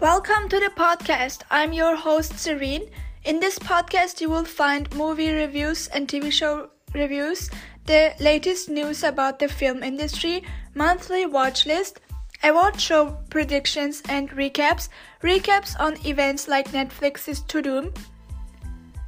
Welcome 0.00 0.48
to 0.50 0.60
the 0.60 0.70
podcast. 0.76 1.42
I'm 1.50 1.72
your 1.72 1.96
host, 1.96 2.34
Ceren. 2.34 2.88
In 3.24 3.40
this 3.40 3.58
podcast, 3.58 4.20
you 4.20 4.30
will 4.30 4.44
find 4.44 4.94
movie 4.94 5.32
reviews 5.32 5.88
and 5.88 6.06
TV 6.06 6.30
show 6.30 6.70
reviews, 6.94 7.50
the 7.84 8.14
latest 8.20 8.68
news 8.68 9.02
about 9.02 9.40
the 9.40 9.48
film 9.48 9.82
industry, 9.82 10.44
monthly 10.76 11.26
watch 11.26 11.66
list, 11.66 11.98
award 12.44 12.80
show 12.80 13.18
predictions 13.28 14.00
and 14.08 14.30
recaps, 14.30 14.88
recaps 15.20 15.74
on 15.80 15.96
events 16.06 16.46
like 16.46 16.70
Netflix's 16.70 17.40
Tudum. 17.40 17.92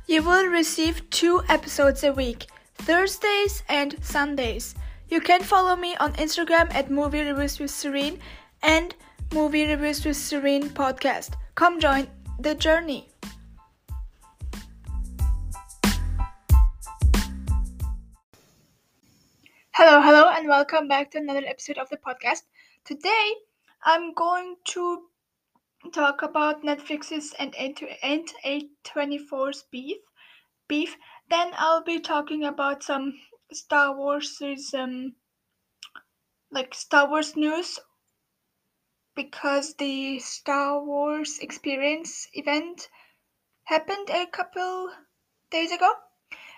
You 0.08 0.24
will 0.24 0.46
receive 0.46 1.08
two 1.10 1.40
episodes 1.48 2.02
a 2.02 2.12
week, 2.12 2.46
Thursdays 2.74 3.62
and 3.68 3.94
Sundays. 4.02 4.74
You 5.08 5.20
can 5.20 5.44
follow 5.44 5.76
me 5.76 5.94
on 6.00 6.14
Instagram 6.14 6.74
at 6.74 6.90
Movie 6.90 7.20
Reviews 7.20 7.60
with 7.60 7.70
Ceren 7.70 8.18
and 8.60 8.92
Movie 9.32 9.64
Reviews 9.64 10.04
with 10.04 10.16
Ceren 10.16 10.70
podcast. 10.70 11.34
Come 11.54 11.78
join 11.78 12.08
the 12.40 12.52
journey. 12.52 13.08
Hello, 19.70 20.00
hello, 20.00 20.30
and 20.30 20.48
welcome 20.48 20.88
back 20.88 21.12
to 21.12 21.18
another 21.18 21.46
episode 21.46 21.78
of 21.78 21.88
the 21.90 21.96
podcast. 21.96 22.42
Today, 22.84 23.34
I'm 23.84 24.14
going 24.14 24.56
to 24.74 25.02
talk 25.94 26.22
about 26.22 26.64
Netflix's 26.64 27.32
and 27.38 27.54
A24's 27.54 29.64
beef. 29.70 29.98
Beef. 30.66 30.96
Then 31.30 31.52
I'll 31.56 31.84
be 31.84 32.00
talking 32.00 32.46
about 32.46 32.82
some 32.82 33.14
Star 33.52 33.96
Wars's 33.96 34.74
um 34.74 35.14
like 36.50 36.74
Star 36.74 37.08
Wars 37.08 37.36
news 37.36 37.78
because 39.22 39.74
the 39.74 40.18
Star 40.18 40.82
Wars 40.82 41.40
experience 41.40 42.26
event 42.32 42.88
happened 43.64 44.08
a 44.08 44.24
couple 44.24 44.90
days 45.50 45.72
ago. 45.72 45.92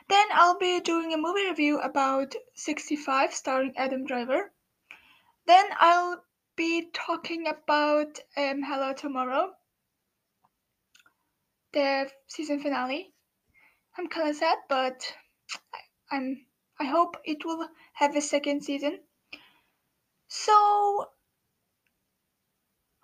Then 0.08 0.26
I'll 0.32 0.58
be 0.58 0.78
doing 0.78 1.12
a 1.12 1.16
movie 1.16 1.48
review 1.48 1.80
about 1.80 2.36
65 2.54 3.34
starring 3.34 3.72
Adam 3.76 4.06
Driver. 4.06 4.52
Then 5.44 5.66
I'll 5.80 6.22
be 6.54 6.88
talking 6.92 7.48
about 7.48 8.20
um, 8.36 8.62
Hello 8.62 8.92
Tomorrow, 8.92 9.50
the 11.72 12.12
season 12.28 12.60
finale. 12.60 13.12
I'm 13.98 14.06
kind 14.06 14.28
of 14.28 14.36
sad, 14.36 14.58
but 14.68 15.12
I, 15.74 15.78
I'm. 16.16 16.46
I 16.78 16.84
hope 16.84 17.16
it 17.24 17.44
will 17.44 17.68
have 17.94 18.14
a 18.14 18.20
second 18.20 18.62
season. 18.62 19.00
So, 20.28 21.08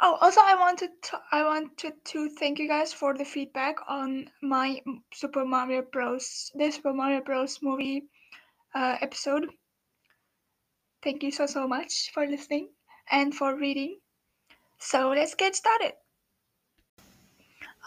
oh, 0.01 0.19
also 0.21 0.41
I 0.45 0.55
wanted 0.55 0.91
to, 1.03 1.21
I 1.33 1.45
wanted 1.45 1.93
to 2.05 2.29
thank 2.31 2.59
you 2.59 2.69
guys 2.69 2.93
for 2.93 3.17
the 3.17 3.25
feedback 3.25 3.77
on 3.89 4.31
my 4.43 4.81
Super 5.13 5.45
Mario 5.45 5.83
Bros. 5.83 6.51
The 6.55 6.71
Super 6.71 6.93
Mario 6.93 7.21
Bros. 7.21 7.59
movie 7.63 8.05
uh, 8.75 8.97
episode. 9.01 9.47
Thank 11.03 11.23
you 11.23 11.31
so 11.31 11.47
so 11.47 11.69
much 11.69 12.11
for 12.13 12.27
listening 12.27 12.71
and 13.11 13.35
for 13.35 13.57
reading. 13.57 13.99
So 14.79 15.11
let's 15.11 15.35
get 15.35 15.57
started. 15.57 15.93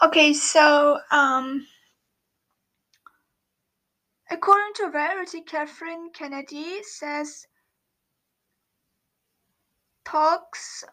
Okay, 0.02 0.32
so 0.32 0.98
um, 1.10 1.66
according 4.30 4.74
to 4.76 4.90
Variety, 4.90 5.42
Kathleen 5.42 6.10
Kennedy 6.12 6.82
says 6.82 7.46
talks 10.04 10.84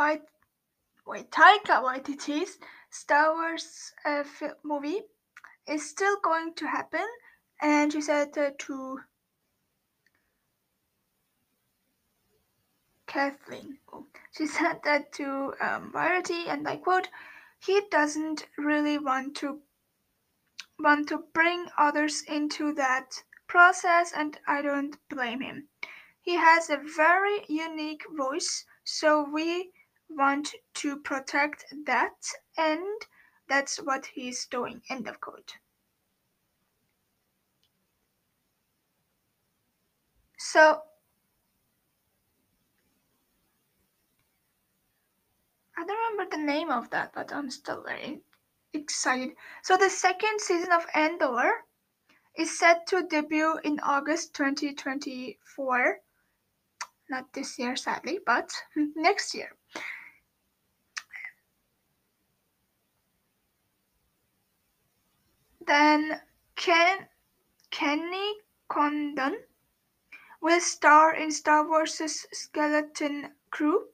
White 0.00 0.22
wait 1.04 1.30
Taika 1.30 1.82
Waititi's 1.84 2.58
Star 2.88 3.34
Wars 3.34 3.92
uh, 4.06 4.24
movie 4.62 5.02
is 5.66 5.90
still 5.90 6.18
going 6.20 6.54
to 6.54 6.66
happen, 6.66 7.06
and 7.60 7.92
she 7.92 8.00
said 8.00 8.38
uh, 8.38 8.52
to 8.60 9.00
Kathleen. 13.06 13.76
She 14.30 14.46
said 14.56 14.80
that 14.84 15.12
to 15.20 15.52
um, 15.60 15.92
Variety, 15.92 16.48
and 16.48 16.66
I 16.66 16.76
quote, 16.76 17.10
"He 17.58 17.82
doesn't 17.90 18.46
really 18.56 18.96
want 18.96 19.36
to 19.42 19.60
want 20.78 21.10
to 21.10 21.24
bring 21.34 21.66
others 21.76 22.22
into 22.22 22.72
that 22.72 23.22
process, 23.48 24.14
and 24.14 24.40
I 24.46 24.62
don't 24.62 24.96
blame 25.10 25.42
him. 25.42 25.68
He 26.22 26.36
has 26.36 26.70
a 26.70 26.78
very 26.78 27.44
unique 27.48 28.06
voice, 28.16 28.64
so 28.82 29.28
we 29.30 29.72
want 30.10 30.54
to 30.74 30.96
protect 30.96 31.64
that, 31.86 32.14
and 32.58 33.02
that's 33.48 33.78
what 33.78 34.06
he's 34.06 34.46
doing. 34.46 34.82
End 34.90 35.08
of 35.08 35.20
quote. 35.20 35.54
So 40.38 40.82
I 45.76 45.84
don't 45.84 46.12
remember 46.12 46.36
the 46.36 46.42
name 46.42 46.70
of 46.70 46.90
that, 46.90 47.12
but 47.14 47.32
I'm 47.32 47.50
still 47.50 47.82
very 47.82 48.20
excited. 48.72 49.36
So 49.62 49.76
the 49.76 49.90
second 49.90 50.40
season 50.40 50.72
of 50.72 50.86
Andor 50.94 51.64
is 52.36 52.58
set 52.58 52.86
to 52.88 53.02
debut 53.02 53.58
in 53.64 53.80
August 53.80 54.34
2024. 54.34 56.00
Not 57.08 57.32
this 57.32 57.58
year, 57.58 57.76
sadly, 57.76 58.18
but 58.24 58.52
next 58.76 59.34
year. 59.34 59.56
Then 65.70 66.20
Ken 66.56 67.06
Kerry 67.70 68.42
Condon 68.68 69.44
will 70.40 70.60
star 70.60 71.14
in 71.14 71.30
Star 71.30 71.64
Wars' 71.64 72.26
Skeleton 72.32 73.36
Crew. 73.52 73.90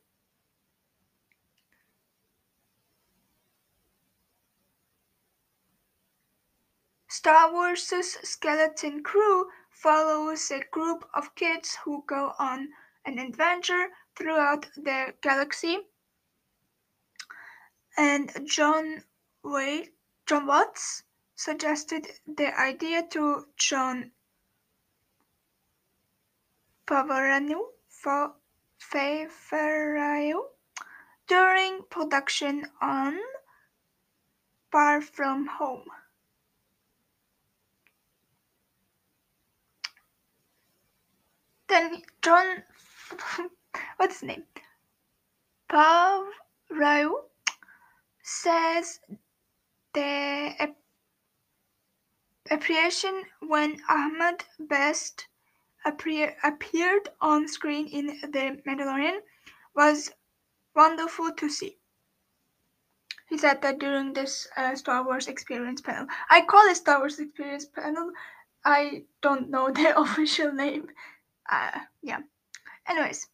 Star 7.09 7.53
Wars' 7.53 8.17
Skeleton 8.23 9.03
Crew 9.03 9.51
follows 9.69 10.51
a 10.51 10.65
group 10.71 11.07
of 11.13 11.35
kids 11.35 11.77
who 11.85 12.05
go 12.07 12.33
on 12.39 12.71
an 13.05 13.19
adventure 13.19 13.89
throughout 14.17 14.67
the 14.77 15.13
galaxy. 15.21 15.81
And 17.99 18.33
John 18.47 19.05
Wade, 19.43 19.91
Jon 20.25 20.47
Watts 20.47 21.03
suggested 21.37 22.09
the 22.27 22.59
idea 22.59 23.07
to 23.11 23.47
Jon 23.57 24.11
Favreau 29.13 30.41
during 31.27 31.83
production 31.91 32.67
on 32.81 33.19
Far 34.73 35.01
From 35.03 35.47
Home. 35.47 35.85
Then 41.69 42.03
John, 42.23 42.63
what's 43.97 44.21
his 44.21 44.23
name? 44.23 44.45
Favreau 45.69 47.11
says 48.23 49.01
the 49.93 50.77
appreciation 52.51 53.25
when 53.41 53.81
Ahmed 53.89 54.45
Best 54.59 55.27
appear, 55.85 56.37
appeared 56.43 57.09
on 57.21 57.49
screen 57.49 57.87
in 57.89 58.07
The 58.31 58.61
Mandalorian 58.67 59.21
was 59.75 60.13
wonderful 60.75 61.33
to 61.33 61.49
see. 61.49 61.79
He 63.29 63.39
said 63.39 63.63
that 63.63 63.79
during 63.79 64.13
this 64.13 64.47
uh, 64.57 64.75
Star 64.77 65.05
Wars 65.05 65.27
Experience 65.27 65.81
panel. 65.81 66.07
I 66.31 66.43
call 66.43 66.69
it 66.69 66.77
Star 66.77 66.99
Wars 66.99 67.19
Experience 67.19 67.67
panel. 67.67 68.13
I 68.65 69.05
don't 69.21 69.51
know 69.51 69.71
the 69.73 69.99
official 69.99 70.53
name. 70.53 70.89
Uh, 71.51 71.81
yeah. 72.03 72.21
Anyways, 72.89 73.29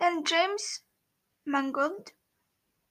then 0.00 0.24
James 0.24 0.80
Mangold 1.44 2.12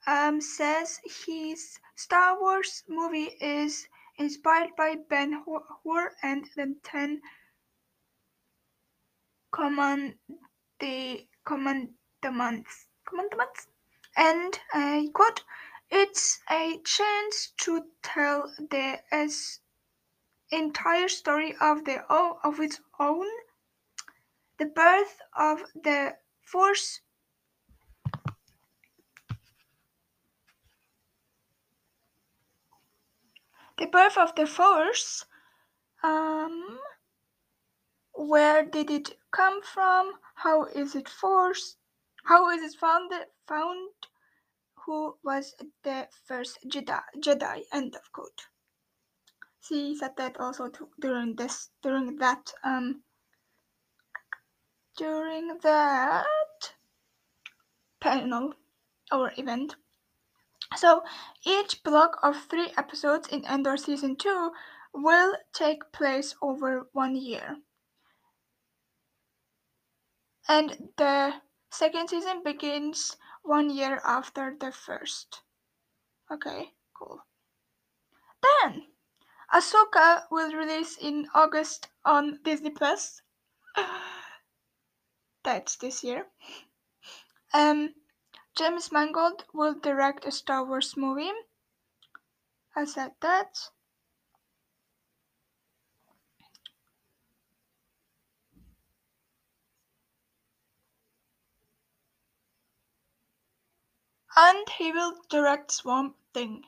um, 0.07 0.39
says 0.41 1.00
his 1.25 1.79
Star 1.95 2.39
Wars 2.39 2.83
movie 2.88 3.38
is 3.41 3.88
inspired 4.17 4.75
by 4.75 4.95
Ben 4.95 5.44
Hur 5.45 6.15
and 6.23 6.45
the 6.56 6.75
Ten 6.83 7.21
commandments. 9.51 10.17
Commandments, 13.06 13.67
and 14.17 14.59
I 14.73 15.09
quote: 15.13 15.44
"It's 15.91 16.39
a 16.50 16.79
chance 16.83 17.51
to 17.57 17.85
tell 18.01 18.51
the 18.57 19.00
entire 20.51 21.07
story 21.07 21.56
of 21.62 21.85
the 21.85 22.03
of 22.12 22.59
its 22.59 22.81
own." 23.00 23.27
the 24.57 24.65
birth 24.65 25.19
of 25.35 25.63
the 25.75 26.17
Force 26.41 27.01
the 33.77 33.88
birth 33.88 34.18
of 34.18 34.36
the 34.36 34.48
Force 34.48 35.25
um, 36.04 36.80
where 38.13 38.63
did 38.63 38.89
it 38.92 39.18
come 39.31 39.62
from? 39.63 40.13
How 40.36 40.66
is 40.66 40.95
it 40.95 41.10
forced? 41.10 41.77
How 42.25 42.50
is 42.50 42.62
it 42.62 42.80
founded 42.80 43.25
found? 43.48 43.89
Who 44.86 45.18
was 45.24 45.56
the 45.83 46.07
first 46.25 46.60
jedi 46.68 47.01
jedi? 47.19 47.63
End 47.74 47.95
of 47.95 48.12
quote. 48.12 48.42
She 49.62 49.95
said 49.98 50.16
that 50.18 50.39
also 50.39 50.69
to, 50.69 50.89
during 51.00 51.36
this 51.36 51.69
during 51.81 52.18
that 52.18 52.54
um 52.63 53.01
during 54.95 55.57
that 55.63 56.25
panel 58.00 58.54
or 59.12 59.31
event 59.38 59.75
so 60.75 61.03
each 61.45 61.83
block 61.83 62.17
of 62.23 62.35
three 62.50 62.71
episodes 62.77 63.27
in 63.27 63.45
Andor 63.45 63.77
season 63.77 64.15
two 64.15 64.51
will 64.94 65.35
take 65.53 65.91
place 65.91 66.35
over 66.41 66.88
one 66.94 67.15
year 67.15 67.57
and 70.47 70.89
the 70.97 71.33
second 71.71 72.09
season 72.09 72.41
begins 72.44 73.17
one 73.44 73.69
year 73.69 74.01
after 74.06 74.56
the 74.59 74.71
first. 74.71 75.41
Okay, 76.31 76.71
cool. 76.97 77.19
Then, 78.41 78.83
Ahsoka 79.53 80.23
will 80.31 80.51
release 80.53 80.97
in 80.97 81.27
August 81.33 81.89
on 82.03 82.39
Disney 82.44 82.71
Plus. 82.71 83.21
That's 85.44 85.75
this 85.77 86.03
year. 86.03 86.25
Um, 87.53 87.94
James 88.56 88.90
Mangold 88.90 89.44
will 89.54 89.74
direct 89.74 90.24
a 90.24 90.31
Star 90.31 90.63
Wars 90.66 90.96
movie. 90.96 91.31
I 92.74 92.86
said 92.86 93.12
that. 93.19 93.69
And 104.38 104.69
he 104.69 104.94
will 104.94 105.19
direct 105.30 105.72
Swamp 105.72 106.16
Thing. 106.34 106.63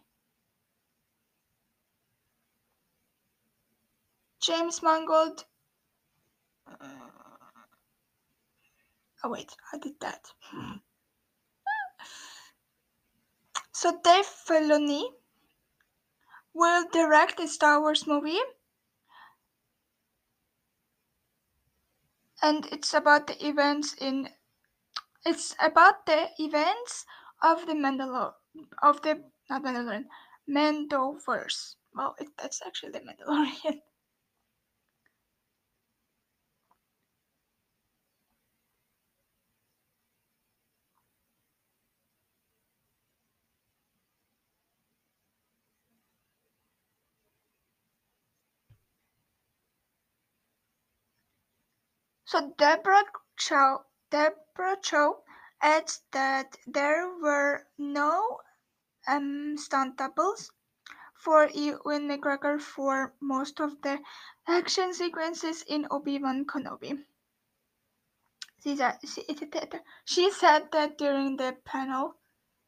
James 4.41 4.83
Mangold. 4.83 5.45
Uh, 6.67 6.75
oh 9.23 9.29
wait, 9.29 9.55
I 9.71 9.77
did 9.77 9.99
that. 10.01 10.33
so 13.77 13.91
Dave 14.03 14.25
Filoni 14.25 15.03
will 16.51 16.87
direct 16.91 17.39
a 17.39 17.47
Star 17.47 17.79
Wars 17.79 18.07
movie. 18.07 18.41
And 22.41 22.65
it's 22.71 22.95
about 22.95 23.27
the 23.27 23.37
events 23.45 23.93
in 24.01 24.29
it's 25.23 25.55
about 25.59 26.07
the 26.07 26.29
events 26.39 27.05
of 27.43 27.67
the 27.67 27.73
Mandalor 27.73 28.33
of 28.81 29.03
the 29.03 29.21
not 29.47 29.63
Mandalorian 29.63 30.05
Mandoverse. 30.49 31.75
Well, 31.93 32.15
it, 32.19 32.29
that's 32.35 32.61
actually 32.65 32.93
the 32.93 33.01
Mandalorian. 33.01 33.81
So 52.27 52.53
Deborah 52.57 53.05
Chow, 53.37 53.85
Deborah 54.11 54.75
Chow 54.81 55.23
adds 55.61 56.01
that 56.11 56.57
there 56.67 57.07
were 57.07 57.65
no 57.77 58.41
um, 59.07 59.57
stunt 59.57 59.95
doubles 59.95 60.51
for 61.15 61.47
Ewan 61.47 62.09
McGregor 62.09 62.59
for 62.59 63.13
most 63.21 63.61
of 63.61 63.81
the 63.81 63.99
action 64.45 64.93
sequences 64.93 65.63
in 65.69 65.87
Obi-Wan 65.89 66.43
Kenobi. 66.45 67.05
She 68.61 68.75
said, 68.75 70.67
that 70.73 70.97
during 70.97 71.37
the 71.37 71.55
panel 71.63 72.15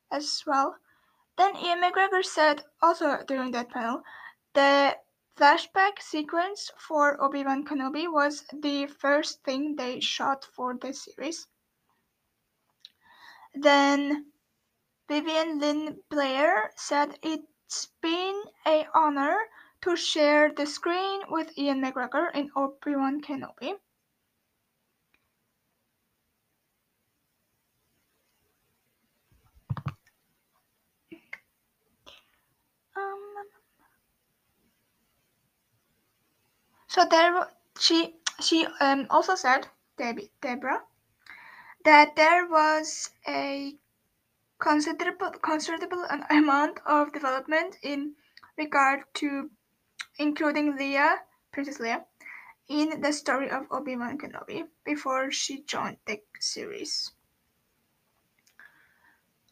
as 0.10 0.42
well. 0.48 0.78
Then 1.38 1.58
Ewan 1.58 1.84
McGregor 1.84 2.24
said 2.24 2.64
also 2.82 3.26
during 3.28 3.52
that 3.52 3.70
panel 3.70 4.04
the 4.54 4.96
flashback 5.40 6.02
sequence 6.02 6.70
for 6.78 7.22
Obi-Wan 7.24 7.64
Kenobi 7.64 8.12
was 8.12 8.44
the 8.62 8.88
first 8.88 9.42
thing 9.46 9.74
they 9.78 10.02
shot 10.02 10.44
for 10.54 10.76
the 10.76 10.94
series. 10.94 11.48
Then 13.54 14.26
Vivien 15.08 15.60
Lyra 15.60 15.96
Blair 16.10 16.72
said 16.76 17.18
it's 17.24 17.88
been 18.02 18.44
a 18.68 18.86
honor 18.94 19.38
to 19.82 19.96
share 19.96 20.52
the 20.52 20.66
screen 20.66 21.22
with 21.30 21.58
Ewan 21.58 21.82
McGregor 21.82 22.36
in 22.36 22.52
Obi-Wan 22.58 23.22
Kenobi. 23.22 23.76
Um, 32.98 33.30
so 36.90 37.06
there, 37.10 37.48
she 37.80 38.16
she 38.42 38.66
um, 38.82 39.06
also 39.10 39.36
said, 39.36 39.68
Debbie, 39.98 40.32
that 41.86 42.16
there 42.16 42.48
was 42.50 43.12
a 43.28 43.76
considerable 44.58 45.32
considerable 45.42 46.04
amount 46.30 46.80
of 46.86 47.14
development 47.14 47.78
in 47.84 48.16
regard 48.58 49.02
to 49.14 49.50
including 50.18 50.78
Leia, 50.78 51.18
Princess 51.52 51.78
Leia, 51.78 52.04
in 52.68 53.02
the 53.02 53.14
story 53.14 53.50
of 53.52 53.68
Obi-Wan 53.72 54.18
Kenobi 54.18 54.64
before 54.84 55.32
she 55.32 55.62
joined 55.64 55.98
the 56.08 56.20
series. 56.40 57.12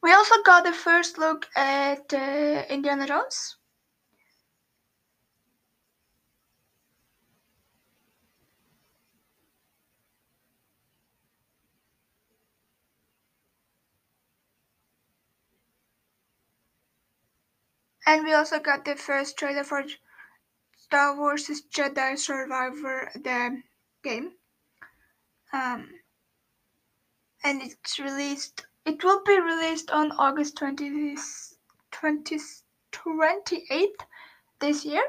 We 0.01 0.11
also 0.11 0.41
got 0.43 0.63
the 0.63 0.73
first 0.73 1.17
look 1.19 1.47
at 1.55 2.13
uh, 2.13 2.63
Indiana 2.69 3.05
Jones. 3.05 3.56
And 18.07 18.23
we 18.23 18.33
also 18.33 18.59
got 18.59 18.85
the 18.85 18.95
first 18.95 19.37
trailer 19.37 19.65
for 19.65 19.83
Star 20.77 21.17
Wars 21.17 21.51
Jedi 21.75 22.17
Survivor, 22.17 23.11
the 23.13 23.61
game. 24.01 24.31
Um, 25.51 25.89
and 27.43 27.61
it's 27.61 27.99
released, 27.99 28.65
it 28.85 29.03
will 29.03 29.21
be 29.25 29.37
released 29.41 29.91
on 29.91 30.13
August 30.13 30.55
20, 30.55 31.17
20, 31.91 32.39
28th 32.93 33.87
this 34.59 34.85
year. 34.85 35.03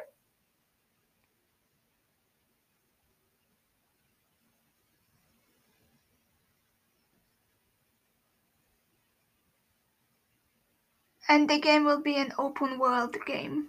And 11.28 11.48
the 11.48 11.58
game 11.58 11.84
will 11.84 12.00
be 12.00 12.16
an 12.16 12.32
open 12.38 12.78
world 12.78 13.16
game. 13.26 13.68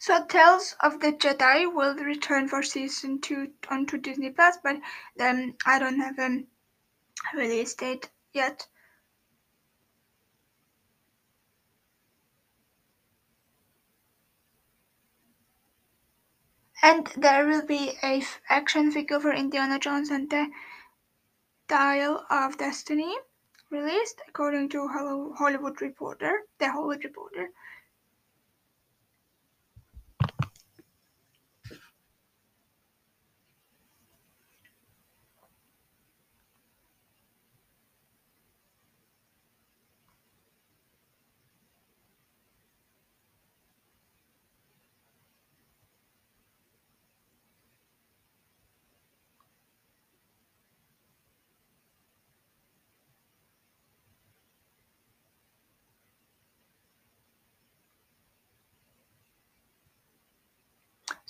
So 0.00 0.24
Tales 0.26 0.74
of 0.80 0.98
the 0.98 1.12
Jedi 1.12 1.72
will 1.72 1.94
return 1.94 2.48
for 2.48 2.60
season 2.60 3.20
two 3.20 3.52
onto 3.68 3.98
Disney 3.98 4.30
Plus, 4.30 4.56
but 4.60 4.80
um, 5.20 5.56
I 5.64 5.78
don't 5.78 6.00
have 6.00 6.18
a 6.18 6.42
release 7.34 7.74
date 7.74 8.10
yet. 8.32 8.68
And 16.82 17.06
there 17.16 17.46
will 17.46 17.64
be 17.64 17.90
a 18.02 18.18
f- 18.18 18.40
action 18.48 18.90
figure 18.90 19.20
for 19.20 19.32
Indiana 19.32 19.78
Jones 19.78 20.10
and 20.10 20.28
the 20.28 20.50
Dial 21.68 22.26
of 22.28 22.58
Destiny 22.58 23.16
released, 23.70 24.20
according 24.28 24.68
to 24.68 24.88
Hollywood 24.88 25.80
Reporter, 25.80 26.42
the 26.58 26.70
Hollywood 26.70 27.02
Reporter. 27.02 27.48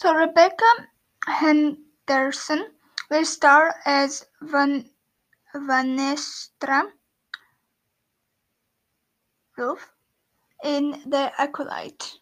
So 0.00 0.14
Rebecca 0.14 0.64
Henderson 1.26 2.72
will 3.10 3.26
star 3.26 3.74
as 3.84 4.24
Van 4.40 4.88
Vernestra 5.54 6.84
Rwoh 9.58 9.78
in 10.64 11.02
The 11.06 11.32
Acolyte. 11.38 12.14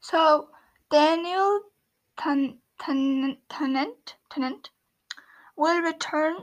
So 0.00 0.50
Daniel 0.90 1.60
Tan- 2.16 2.60
Tennant 2.78 3.38
Tennant 4.30 4.70
will 5.56 5.80
return. 5.82 6.36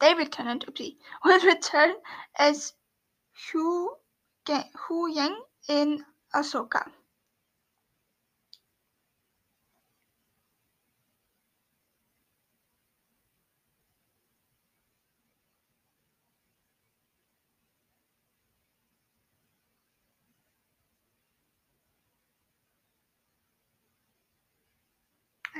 David 0.00 0.32
Tennant, 0.32 0.66
oopsie, 0.66 0.96
will 1.24 1.40
return 1.40 1.94
as 2.38 2.72
Hu 3.52 3.90
Huyang 4.48 5.36
in 5.68 6.04
Ahsoka. 6.34 6.90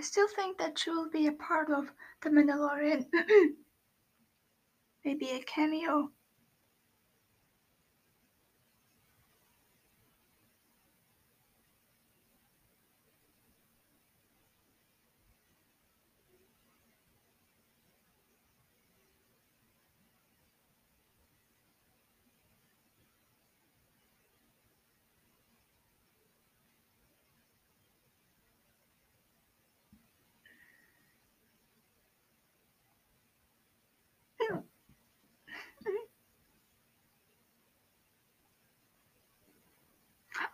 I 0.00 0.02
still 0.02 0.28
think 0.28 0.56
that 0.56 0.78
she 0.78 0.88
will 0.88 1.10
be 1.10 1.26
a 1.26 1.32
part 1.32 1.68
of 1.70 1.92
The 2.22 2.30
Mandalorian. 2.30 3.04
Maybe 5.04 5.28
a 5.28 5.42
cameo. 5.42 6.10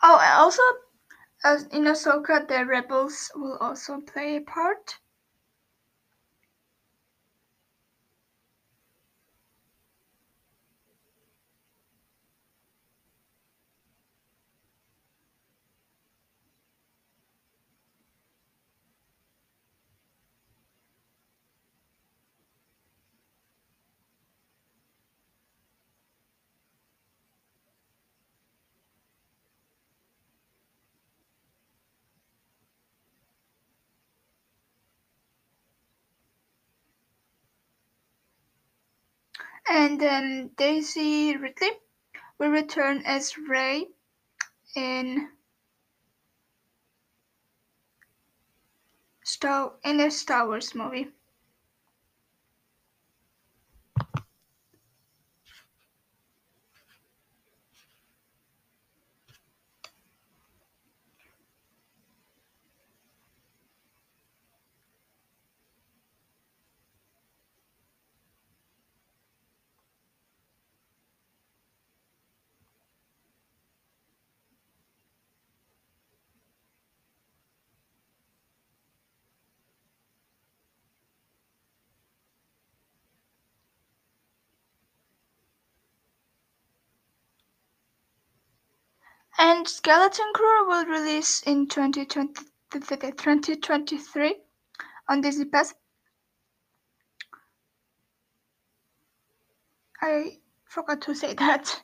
Oh, 0.02 0.18
and 0.22 0.35
also, 0.46 0.62
in 1.72 1.86
Ahsoka, 1.86 2.46
the 2.46 2.64
rebels 2.64 3.32
will 3.34 3.58
also 3.58 4.00
play 4.00 4.36
a 4.36 4.40
part. 4.42 5.00
And 39.68 40.02
um, 40.02 40.48
Daisy 40.56 41.36
Ridley 41.36 41.70
will 42.38 42.50
return 42.50 43.02
as 43.04 43.38
Rey 43.38 43.88
in 44.74 45.30
Star 49.24 49.74
in 49.84 50.00
a 50.00 50.10
Star 50.10 50.46
Wars 50.46 50.74
movie. 50.74 51.12
And 89.38 89.68
Skeleton 89.68 90.32
Crew 90.34 90.68
will 90.68 90.86
release 90.86 91.42
in 91.42 91.68
2020, 91.68 92.34
2023 92.72 94.36
on 95.08 95.20
Disney 95.20 95.44
Plus. 95.44 95.74
I 100.00 100.38
forgot 100.64 101.02
to 101.02 101.14
say 101.14 101.34
that. 101.38 101.82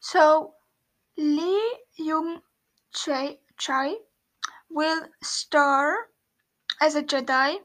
So 0.00 0.54
Lee 1.16 1.78
Young 1.96 2.42
Chai 2.92 3.38
will 4.70 5.08
star 5.22 6.08
as 6.80 6.94
a 6.94 7.02
Jedi 7.02 7.56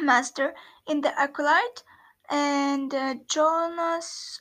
Master 0.00 0.54
in 0.86 1.00
The 1.00 1.18
Acolyte, 1.18 1.82
and 2.30 2.94
uh, 2.94 3.14
Joonas 3.26 4.38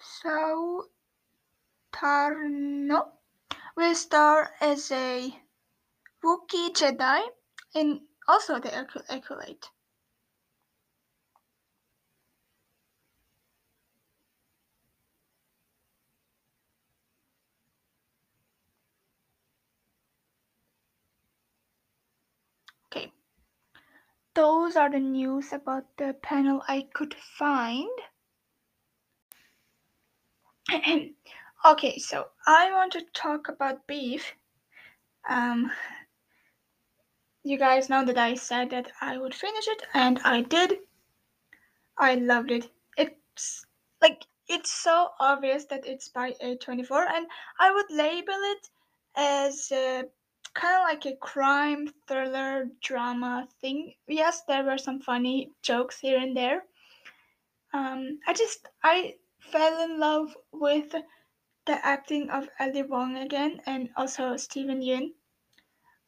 Suotamo 0.00 0.88
will 3.76 3.94
star 3.94 4.50
as 4.60 4.90
a 4.92 5.34
Wookiee 6.24 6.72
Jedi 6.72 7.22
in 7.74 8.00
also 8.26 8.58
The 8.58 8.74
Acolyte. 9.10 9.70
Okay, 22.86 23.12
those 24.34 24.76
are 24.76 24.90
the 24.90 24.98
news 24.98 25.52
about 25.52 25.84
the 25.96 26.14
panel 26.22 26.62
I 26.68 26.88
could 26.92 27.14
find. 27.14 27.88
okay, 31.64 31.98
so 31.98 32.28
I 32.46 32.70
want 32.72 32.92
to 32.92 33.04
talk 33.12 33.48
about 33.48 33.86
beef. 33.86 34.34
Um, 35.28 35.70
you 37.44 37.58
guys 37.58 37.88
know 37.88 38.04
that 38.04 38.18
I 38.18 38.34
said 38.34 38.70
that 38.70 38.90
I 39.00 39.18
would 39.18 39.34
finish 39.34 39.68
it, 39.68 39.82
and 39.94 40.18
I 40.24 40.42
did. 40.42 40.78
I 41.98 42.16
loved 42.16 42.50
it. 42.50 42.70
It's 42.96 43.66
like 44.02 44.24
it's 44.48 44.70
so 44.72 45.10
obvious 45.20 45.64
that 45.66 45.86
it's 45.86 46.08
by 46.08 46.32
A24, 46.42 47.06
and 47.08 47.26
I 47.58 47.72
would 47.72 47.90
label 47.90 48.34
it 48.34 48.68
as 49.16 49.70
uh, 49.70 50.02
kind 50.54 50.76
of 50.76 50.82
like 50.82 51.06
a 51.06 51.16
crime 51.16 51.88
thriller 52.08 52.66
drama 52.82 53.48
thing. 53.60 53.94
Yes, 54.06 54.42
there 54.48 54.64
were 54.64 54.78
some 54.78 55.00
funny 55.00 55.50
jokes 55.62 56.00
here 56.00 56.18
and 56.18 56.36
there. 56.36 56.64
Um, 57.72 58.20
I 58.26 58.32
just 58.32 58.68
I 58.82 59.14
fell 59.40 59.82
in 59.82 59.98
love 59.98 60.36
with 60.52 60.94
the 61.66 61.86
acting 61.86 62.30
of 62.30 62.48
Ali 62.60 62.82
Wong 62.82 63.16
again, 63.16 63.60
and 63.66 63.90
also 63.96 64.36
Steven 64.36 64.80
Yeun 64.80 65.10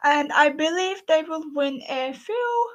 and 0.02 0.32
I 0.32 0.50
believe 0.50 1.02
they 1.06 1.22
will 1.22 1.44
win 1.54 1.82
a 1.88 2.12
few 2.12 2.70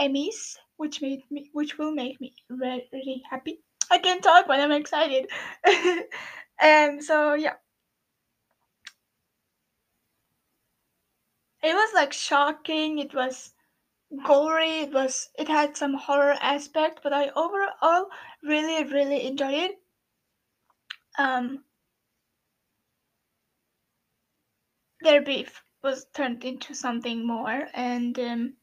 Emmys, 0.00 0.56
which 0.76 1.00
made 1.02 1.22
me, 1.30 1.50
which 1.52 1.78
will 1.78 1.92
make 1.92 2.20
me 2.20 2.34
really 2.48 3.22
happy. 3.28 3.60
I 3.90 3.98
can 3.98 4.20
talk 4.20 4.48
when 4.48 4.60
I'm 4.60 4.72
excited. 4.72 5.28
and 6.60 7.02
so 7.02 7.34
yeah, 7.34 7.54
it 11.62 11.74
was 11.74 11.94
like 11.94 12.12
shocking. 12.12 12.98
It 12.98 13.14
was 13.14 13.54
gory. 14.24 14.80
It 14.80 14.92
was 14.92 15.30
it 15.38 15.48
had 15.48 15.76
some 15.76 15.94
horror 15.94 16.36
aspect, 16.40 17.00
but 17.02 17.12
I 17.12 17.30
overall 17.30 18.10
really 18.42 18.84
really 18.84 19.26
enjoyed 19.26 19.54
it. 19.54 19.82
Um, 21.18 21.64
their 25.02 25.20
beef 25.20 25.62
was 25.82 26.06
turned 26.14 26.44
into 26.44 26.74
something 26.74 27.26
more, 27.26 27.68
and 27.74 28.18
um, 28.18 28.56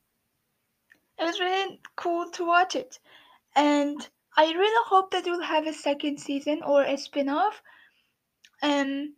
it 1.19 1.24
was 1.24 1.39
really 1.39 1.80
cool 1.95 2.32
to 2.32 2.43
watch 2.43 2.76
it. 2.76 3.00
And 3.56 4.10
I 4.38 4.52
really 4.54 4.86
hope 4.88 5.12
that 5.12 5.26
we'll 5.26 5.41
have 5.41 5.67
a 5.67 5.74
second 5.74 6.19
season 6.19 6.63
or 6.63 6.84
a 6.84 6.97
spin-off. 6.97 7.62
Um, 8.62 9.15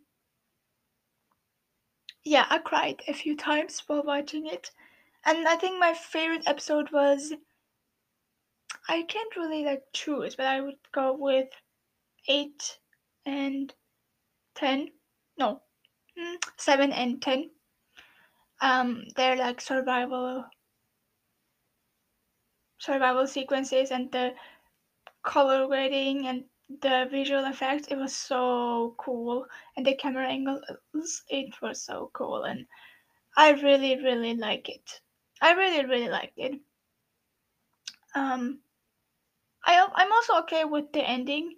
yeah, 2.23 2.47
I 2.49 2.57
cried 2.59 3.03
a 3.07 3.13
few 3.13 3.35
times 3.35 3.83
while 3.87 4.03
watching 4.03 4.47
it, 4.47 4.71
and 5.25 5.47
I 5.47 5.55
think 5.55 5.79
my 5.79 5.93
favorite 5.93 6.47
episode 6.47 6.91
was. 6.91 7.33
I 8.87 9.03
can't 9.03 9.35
really 9.35 9.63
like 9.65 9.83
choose, 9.93 10.35
but 10.35 10.45
I 10.45 10.61
would 10.61 10.77
go 10.91 11.13
with 11.13 11.49
eight 12.27 12.79
and 13.25 13.73
ten. 14.55 14.91
No, 15.37 15.61
mm, 16.17 16.37
seven 16.57 16.91
and 16.91 17.21
ten 17.21 17.51
um, 18.61 19.03
they're 19.15 19.35
like 19.35 19.59
survival 19.59 20.45
survival 22.77 23.27
sequences 23.27 23.91
and 23.91 24.11
the 24.11 24.33
color 25.23 25.67
grading 25.67 26.27
and 26.27 26.43
the 26.81 27.07
visual 27.11 27.45
effects 27.45 27.87
it 27.87 27.95
was 27.95 28.15
so 28.15 28.95
cool 28.97 29.45
and 29.75 29.85
the 29.85 29.95
camera 29.95 30.27
angles 30.27 31.23
it 31.29 31.53
was 31.61 31.81
so 31.83 32.09
cool 32.13 32.43
and 32.43 32.65
i 33.37 33.51
really 33.51 33.95
really 34.03 34.35
like 34.35 34.69
it. 34.69 35.01
I 35.41 35.53
really 35.53 35.85
really 35.85 36.09
liked 36.09 36.37
it. 36.37 36.59
Um 38.15 38.61
i 39.65 39.87
i'm 39.95 40.11
also 40.11 40.37
okay 40.39 40.65
with 40.65 40.91
the 40.93 41.01
ending. 41.07 41.57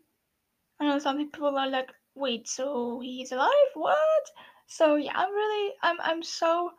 I 0.79 0.85
know 0.85 0.99
some 0.99 1.17
people 1.17 1.57
are 1.57 1.69
like 1.69 1.91
wait 2.15 2.47
so 2.47 2.99
he's 3.01 3.31
alive? 3.31 3.71
What? 3.73 4.25
So 4.67 4.95
yeah 4.95 5.13
i'm 5.15 5.31
really 5.33 5.73
i'm 5.81 5.97
i'm 6.01 6.23
so 6.23 6.71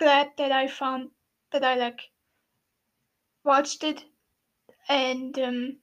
glad 0.00 0.30
that 0.38 0.50
I 0.50 0.66
found 0.66 1.10
that 1.52 1.62
I 1.62 1.74
like 1.74 2.00
watched 3.44 3.84
it. 3.84 4.04
And 4.88 5.38
um, 5.38 5.76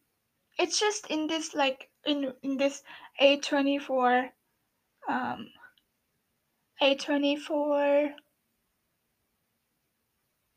it's 0.57 0.79
just 0.79 1.07
in 1.09 1.27
this 1.27 1.53
like 1.53 1.89
in 2.07 2.33
in 2.41 2.57
this 2.57 2.83
A24 3.21 4.31
um 5.07 5.51
A24 6.81 8.13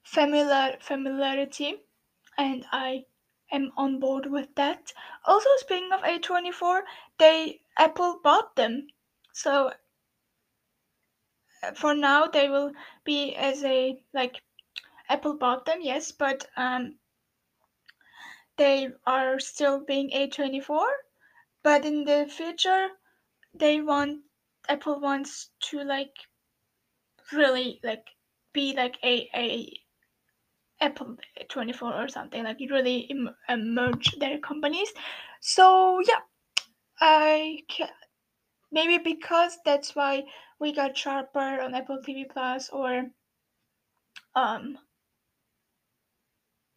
familiar 0.05 0.77
familiarity 0.81 1.83
and 2.39 2.65
I 2.73 3.05
am 3.53 3.73
on 3.77 4.01
board 4.01 4.27
with 4.27 4.55
that. 4.55 4.93
Also 5.25 5.49
speaking 5.57 5.93
of 5.93 6.01
A24, 6.03 6.83
they 7.19 7.61
Apple 7.77 8.21
bought 8.23 8.57
them. 8.57 8.87
So 9.33 9.73
for 11.75 11.95
now 11.95 12.27
they 12.27 12.49
will 12.49 12.73
be 13.05 13.35
as 13.35 13.63
a 13.65 14.03
like 14.15 14.43
Apple 15.09 15.37
bought 15.37 15.65
them, 15.67 15.81
yes, 15.83 16.13
but 16.13 16.47
um, 16.57 16.97
they 18.57 18.89
are 19.07 19.39
still 19.41 19.81
being 19.81 20.11
A24. 20.11 20.87
But 21.63 21.87
in 21.87 22.05
the 22.05 22.27
future, 22.29 22.89
they 23.55 23.81
want 23.81 24.25
Apple 24.69 25.01
wants 25.01 25.51
to 25.71 25.83
like 25.85 26.17
really 27.33 27.81
like 27.83 28.07
be 28.53 28.75
like 28.75 28.99
a 29.03 29.29
a 29.35 29.73
Apple 30.81 31.17
24 31.49 31.95
or 31.95 32.09
something 32.09 32.43
like 32.45 32.61
you 32.61 32.69
really 32.71 33.01
Im- 33.03 33.37
merge 33.49 34.11
their 34.19 34.39
companies. 34.39 34.93
So 35.41 36.01
yeah, 36.01 36.23
I 37.01 37.65
can 37.69 37.91
maybe 38.73 38.99
because 38.99 39.59
that's 39.65 39.97
why 39.97 40.25
we 40.61 40.73
got 40.73 40.97
Sharper 40.99 41.61
on 41.63 41.75
Apple 41.75 42.03
TV 42.03 42.25
Plus 42.27 42.71
or 42.71 43.11
um 44.35 44.79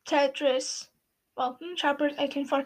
Tetris. 0.05 0.87
Well, 1.35 1.57
hmm, 1.61 1.75
Sharper's 1.75 2.13
18 2.17 2.45
for. 2.45 2.63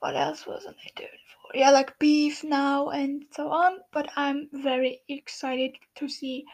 What 0.00 0.16
else 0.16 0.46
wasn't 0.46 0.76
I 0.84 0.90
doing 0.94 1.08
for? 1.32 1.56
Yeah, 1.58 1.70
like 1.70 1.98
Beef 1.98 2.44
now 2.44 2.90
and 2.90 3.24
so 3.32 3.50
on. 3.50 3.78
But 3.92 4.10
I'm 4.16 4.48
very 4.52 5.02
excited 5.08 5.76
to 5.96 6.08
see 6.08 6.44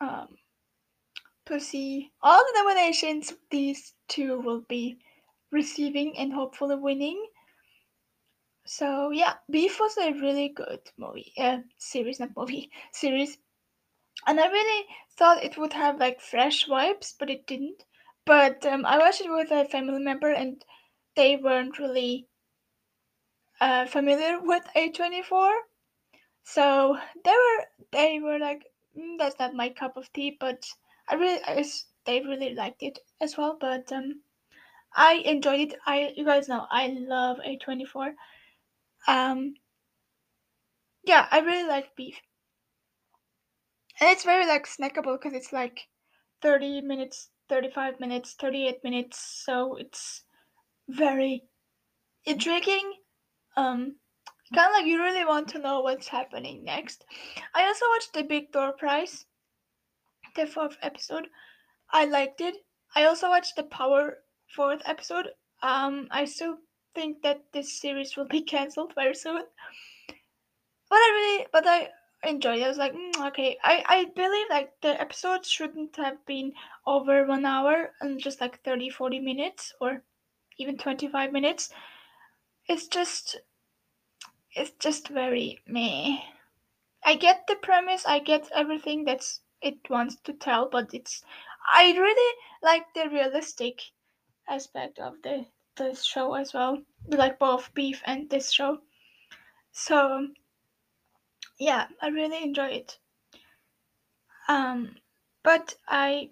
um 0.00 0.36
to 1.46 1.58
see 1.58 2.12
all 2.22 2.38
the 2.38 2.62
nominations 2.62 3.32
these 3.50 3.94
two 4.08 4.40
will 4.40 4.60
be 4.68 4.98
receiving 5.50 6.16
and 6.18 6.32
hopefully 6.32 6.76
winning. 6.76 7.26
So 8.64 9.10
yeah, 9.10 9.34
Beef 9.50 9.80
was 9.80 9.96
a 9.98 10.12
really 10.12 10.48
good 10.48 10.80
movie, 10.96 11.32
uh, 11.38 11.58
series, 11.78 12.20
not 12.20 12.36
movie, 12.36 12.70
series. 12.92 13.38
And 14.26 14.38
I 14.38 14.46
really 14.46 14.86
thought 15.16 15.42
it 15.42 15.58
would 15.58 15.72
have 15.72 15.98
like 15.98 16.20
fresh 16.20 16.66
vibes, 16.66 17.14
but 17.18 17.30
it 17.30 17.46
didn't. 17.46 17.84
But 18.24 18.64
um, 18.66 18.86
I 18.86 18.98
watched 18.98 19.20
it 19.20 19.30
with 19.30 19.50
a 19.50 19.64
family 19.64 20.00
member, 20.00 20.30
and 20.30 20.64
they 21.16 21.36
weren't 21.36 21.78
really 21.78 22.28
uh, 23.60 23.86
familiar 23.86 24.40
with 24.40 24.64
A24. 24.76 25.52
So 26.44 26.98
they 27.24 27.30
were 27.30 27.64
they 27.92 28.18
were 28.20 28.38
like, 28.38 28.64
mm, 28.98 29.18
that's 29.18 29.38
not 29.38 29.54
my 29.54 29.68
cup 29.70 29.96
of 29.96 30.12
tea. 30.12 30.36
But 30.38 30.66
I 31.08 31.14
really 31.14 31.40
I, 31.44 31.64
they 32.04 32.20
really 32.20 32.54
liked 32.54 32.82
it 32.82 32.98
as 33.20 33.36
well. 33.36 33.56
But 33.60 33.90
um, 33.92 34.22
I 34.94 35.14
enjoyed 35.24 35.60
it. 35.60 35.74
I 35.86 36.12
you 36.16 36.24
guys 36.24 36.48
know 36.48 36.66
I 36.70 36.88
love 36.88 37.38
A24. 37.44 38.14
Um, 39.08 39.54
yeah, 41.04 41.26
I 41.30 41.40
really 41.40 41.68
like 41.68 41.94
beef, 41.96 42.20
and 44.00 44.10
it's 44.10 44.24
very 44.24 44.46
like 44.46 44.66
snackable 44.66 45.18
because 45.18 45.32
it's 45.34 45.52
like 45.52 45.88
thirty 46.42 46.80
minutes 46.80 47.30
35 47.48 48.00
minutes, 48.00 48.34
38 48.34 48.82
minutes. 48.84 49.18
So 49.18 49.76
it's 49.76 50.24
very 50.88 51.44
intriguing. 52.24 52.94
Um, 53.56 53.96
kind 54.54 54.68
of 54.68 54.72
like 54.72 54.86
you 54.86 55.00
really 55.00 55.24
want 55.24 55.48
to 55.48 55.58
know 55.58 55.80
what's 55.80 56.08
happening 56.08 56.64
next. 56.64 57.04
I 57.54 57.64
also 57.64 57.86
watched 57.94 58.12
the 58.12 58.22
Big 58.22 58.52
Door 58.52 58.74
Prize, 58.74 59.26
the 60.36 60.46
fourth 60.46 60.76
episode. 60.82 61.28
I 61.90 62.04
liked 62.06 62.40
it. 62.40 62.56
I 62.94 63.04
also 63.04 63.28
watched 63.28 63.56
the 63.56 63.64
Power 63.64 64.18
fourth 64.54 64.82
episode. 64.84 65.28
Um, 65.62 66.08
I 66.10 66.24
still 66.24 66.56
think 66.94 67.22
that 67.22 67.42
this 67.52 67.80
series 67.80 68.16
will 68.16 68.26
be 68.26 68.42
cancelled 68.54 68.94
very 68.94 69.14
soon. 69.14 69.42
But 70.88 70.96
I 70.96 71.10
really, 71.14 71.46
but 71.52 71.66
I 71.66 71.88
enjoyed 72.28 72.58
it. 72.58 72.64
I 72.64 72.68
was 72.68 72.78
like, 72.78 72.92
mm, 72.92 73.28
okay. 73.28 73.56
I, 73.62 73.82
I 73.86 74.04
believe 74.14 74.46
like 74.50 74.72
the 74.82 75.00
episode 75.00 75.46
shouldn't 75.46 75.96
have 75.96 76.24
been 76.26 76.52
over 76.86 77.26
one 77.26 77.46
hour 77.46 77.92
and 78.00 78.20
just 78.20 78.40
like 78.40 78.62
30, 78.62 78.90
40 78.90 79.20
minutes 79.20 79.72
or 79.80 80.02
even 80.62 80.78
25 80.78 81.32
minutes. 81.32 81.70
It's 82.68 82.86
just, 82.86 83.40
it's 84.54 84.72
just 84.78 85.08
very 85.08 85.58
me 85.66 86.24
I 87.04 87.16
get 87.16 87.46
the 87.48 87.56
premise, 87.56 88.06
I 88.06 88.20
get 88.20 88.48
everything 88.54 89.04
that's 89.04 89.40
it 89.60 89.90
wants 89.90 90.16
to 90.24 90.32
tell, 90.32 90.68
but 90.68 90.94
it's, 90.94 91.24
I 91.72 91.92
really 91.92 92.38
like 92.62 92.94
the 92.94 93.08
realistic 93.08 93.80
aspect 94.48 94.98
of 94.98 95.20
the 95.22 95.46
this 95.76 96.04
show 96.04 96.34
as 96.34 96.52
well, 96.52 96.82
like 97.08 97.38
both 97.38 97.72
beef 97.74 98.02
and 98.04 98.28
this 98.30 98.52
show. 98.52 98.78
So 99.72 100.28
yeah, 101.58 101.88
I 102.00 102.08
really 102.08 102.42
enjoy 102.42 102.68
it. 102.68 102.98
Um, 104.48 104.96
but 105.42 105.74
I 105.88 106.30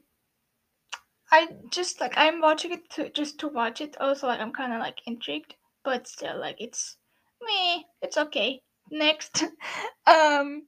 I 1.32 1.48
just 1.70 2.00
like 2.00 2.14
I'm 2.16 2.40
watching 2.40 2.72
it 2.72 2.90
to 2.90 3.10
just 3.10 3.38
to 3.40 3.48
watch 3.48 3.80
it. 3.80 3.96
Also, 4.00 4.26
like 4.26 4.40
I'm 4.40 4.52
kind 4.52 4.72
of 4.72 4.80
like 4.80 4.98
intrigued, 5.06 5.54
but 5.84 6.08
still, 6.08 6.38
like 6.38 6.56
it's 6.60 6.96
me. 7.40 7.86
It's 8.02 8.16
okay. 8.16 8.62
Next, 8.90 9.44
um. 10.06 10.66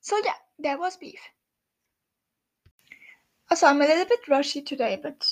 So 0.00 0.16
yeah, 0.24 0.34
that 0.60 0.78
was 0.78 0.96
beef. 0.96 1.20
Also, 3.50 3.66
I'm 3.66 3.82
a 3.82 3.86
little 3.86 4.04
bit 4.04 4.28
rushy 4.28 4.62
today, 4.62 4.98
but 5.02 5.26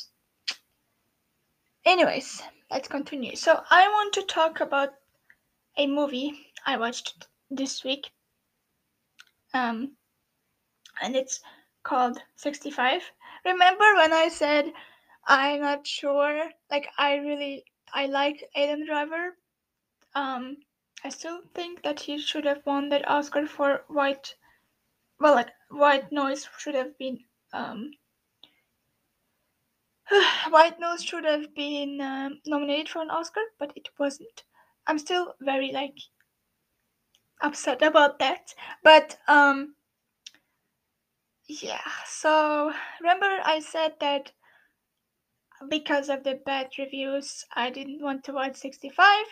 anyways, 1.84 2.42
let's 2.70 2.88
continue. 2.88 3.36
So 3.36 3.62
I 3.70 3.88
want 3.88 4.12
to 4.14 4.22
talk 4.22 4.60
about 4.60 4.94
a 5.76 5.86
movie 5.86 6.32
I 6.66 6.76
watched 6.76 7.26
this 7.50 7.84
week. 7.84 8.10
Um, 9.52 9.96
and 11.02 11.14
it's 11.14 11.40
called 11.84 12.22
65. 12.36 13.02
Remember 13.44 13.94
when 13.94 14.12
I 14.12 14.28
said 14.28 14.72
I'm 15.26 15.60
not 15.60 15.86
sure? 15.86 16.50
Like 16.70 16.88
I 16.98 17.16
really 17.16 17.64
I 17.92 18.06
like 18.06 18.42
Adam 18.56 18.84
Driver. 18.84 19.36
Um, 20.14 20.56
I 21.04 21.10
still 21.10 21.42
think 21.54 21.82
that 21.82 22.00
he 22.00 22.18
should 22.18 22.44
have 22.44 22.64
won 22.66 22.88
that 22.88 23.08
Oscar 23.08 23.46
for 23.46 23.84
White. 23.88 24.34
Well, 25.20 25.34
like 25.34 25.50
White 25.70 26.10
Noise 26.10 26.48
should 26.58 26.74
have 26.74 26.98
been. 26.98 27.20
Um, 27.52 27.92
White 30.48 30.80
Noise 30.80 31.04
should 31.04 31.24
have 31.24 31.54
been 31.54 32.00
um, 32.00 32.40
nominated 32.46 32.88
for 32.88 33.02
an 33.02 33.10
Oscar, 33.10 33.42
but 33.58 33.72
it 33.76 33.88
wasn't. 33.98 34.44
I'm 34.86 34.98
still 34.98 35.34
very 35.40 35.72
like 35.72 35.96
upset 37.40 37.82
about 37.82 38.18
that. 38.18 38.54
But 38.82 39.18
um 39.28 39.74
yeah, 41.46 41.80
so 42.06 42.72
remember 43.00 43.40
I 43.44 43.60
said 43.60 43.94
that 44.00 44.32
because 45.68 46.08
of 46.08 46.24
the 46.24 46.34
bad 46.34 46.70
reviews, 46.78 47.44
I 47.54 47.70
didn't 47.70 48.02
want 48.02 48.24
to 48.24 48.32
watch 48.32 48.56
65. 48.56 49.26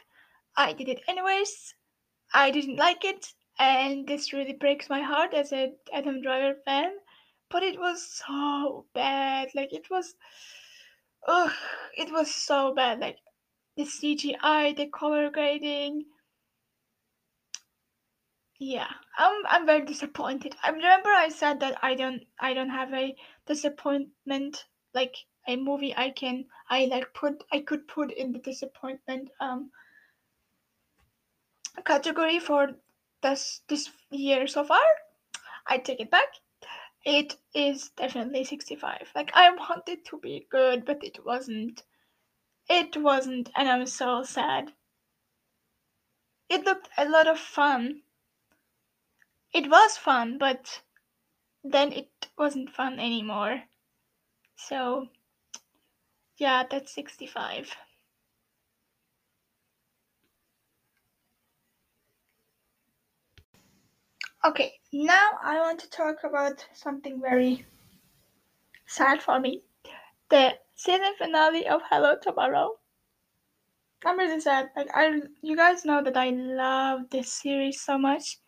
I 0.57 0.73
did 0.73 0.89
it 0.89 1.03
anyways. 1.09 1.75
I 2.35 2.51
didn't 2.51 2.77
like 2.77 3.05
it, 3.05 3.27
and 3.59 4.07
this 4.07 4.33
really 4.33 4.53
breaks 4.53 4.89
my 4.89 5.01
heart 5.03 5.35
as 5.35 5.53
a 5.53 5.73
Adam 5.93 6.23
Driver 6.23 6.59
fan. 6.65 6.93
But 7.51 7.63
it 7.63 7.79
was 7.79 8.03
so 8.03 8.87
bad. 8.95 9.49
Like 9.55 9.73
it 9.73 9.91
was, 9.91 10.15
ugh, 11.27 11.53
it 11.97 12.11
was 12.11 12.35
so 12.35 12.75
bad. 12.75 13.01
Like 13.01 13.19
the 13.77 13.85
CGI, 13.85 14.73
the 14.77 14.87
color 14.87 15.31
grading, 15.31 16.05
yeah 18.63 18.87
i'm 19.19 19.45
i'm 19.49 19.67
very 19.67 19.85
disappointed. 19.85 20.55
I 20.63 20.71
remember 20.71 21.09
i 21.09 21.29
said 21.29 21.59
that 21.61 21.79
i 21.83 21.97
don't 21.97 22.23
i 22.39 22.55
don't 22.55 22.71
have 22.71 22.95
a 22.95 23.17
disappointment 23.45 24.67
like 24.95 25.17
a 25.49 25.57
movie 25.57 25.93
i 25.97 26.11
can 26.11 26.45
i 26.71 26.85
like 26.85 27.13
put 27.13 27.43
i 27.53 27.59
could 27.59 27.89
put 27.89 28.13
in 28.13 28.31
the 28.31 28.39
disappointment 28.39 29.31
um 29.41 29.71
category 31.85 32.39
for 32.39 32.69
this 33.21 33.63
this 33.67 33.91
year 34.11 34.47
so 34.47 34.63
far. 34.63 34.87
I 35.67 35.79
take 35.79 35.99
it 35.99 36.11
back. 36.11 36.29
It 37.05 37.37
is 37.55 37.91
definitely 37.97 38.45
65 38.45 39.11
like 39.17 39.33
i 39.35 39.51
wanted 39.51 40.05
to 40.05 40.19
be 40.19 40.47
good 40.51 40.85
but 40.85 41.03
it 41.03 41.25
wasn't. 41.27 41.83
It 42.71 42.97
wasn't 42.97 43.51
and 43.57 43.69
i'm 43.69 43.87
so 43.87 44.23
sad. 44.23 44.73
It 46.49 46.65
looked 46.65 46.91
a 46.97 47.09
lot 47.09 47.27
of 47.27 47.41
fun 47.41 48.03
it 49.53 49.71
was 49.71 49.97
fun, 49.97 50.39
but 50.39 50.83
then 51.65 51.93
it 51.93 52.11
wasn't 52.37 52.71
fun 52.71 52.99
anymore. 52.99 53.63
So, 54.57 55.09
yeah, 56.37 56.65
that's 56.69 56.95
65. 56.95 57.77
Okay, 64.45 64.73
now 64.93 65.39
I 65.43 65.61
want 65.61 65.79
to 65.81 65.91
talk 65.91 66.25
about 66.25 66.67
something 66.75 67.21
very 67.21 67.65
sad 68.87 69.23
for 69.23 69.39
me 69.39 69.63
the 70.33 70.59
season 70.75 71.15
finale 71.19 71.69
of 71.69 71.83
Hello 71.91 72.17
Tomorrow. 72.21 72.79
I'm 74.05 74.19
really 74.19 74.41
sad. 74.41 74.71
Like 74.75 74.89
I, 74.95 75.21
you 75.43 75.57
guys 75.57 75.85
know 75.85 76.03
that 76.03 76.17
I 76.17 76.31
love 76.31 77.11
this 77.11 77.33
series 77.33 77.81
so 77.83 77.99
much, 77.99 78.39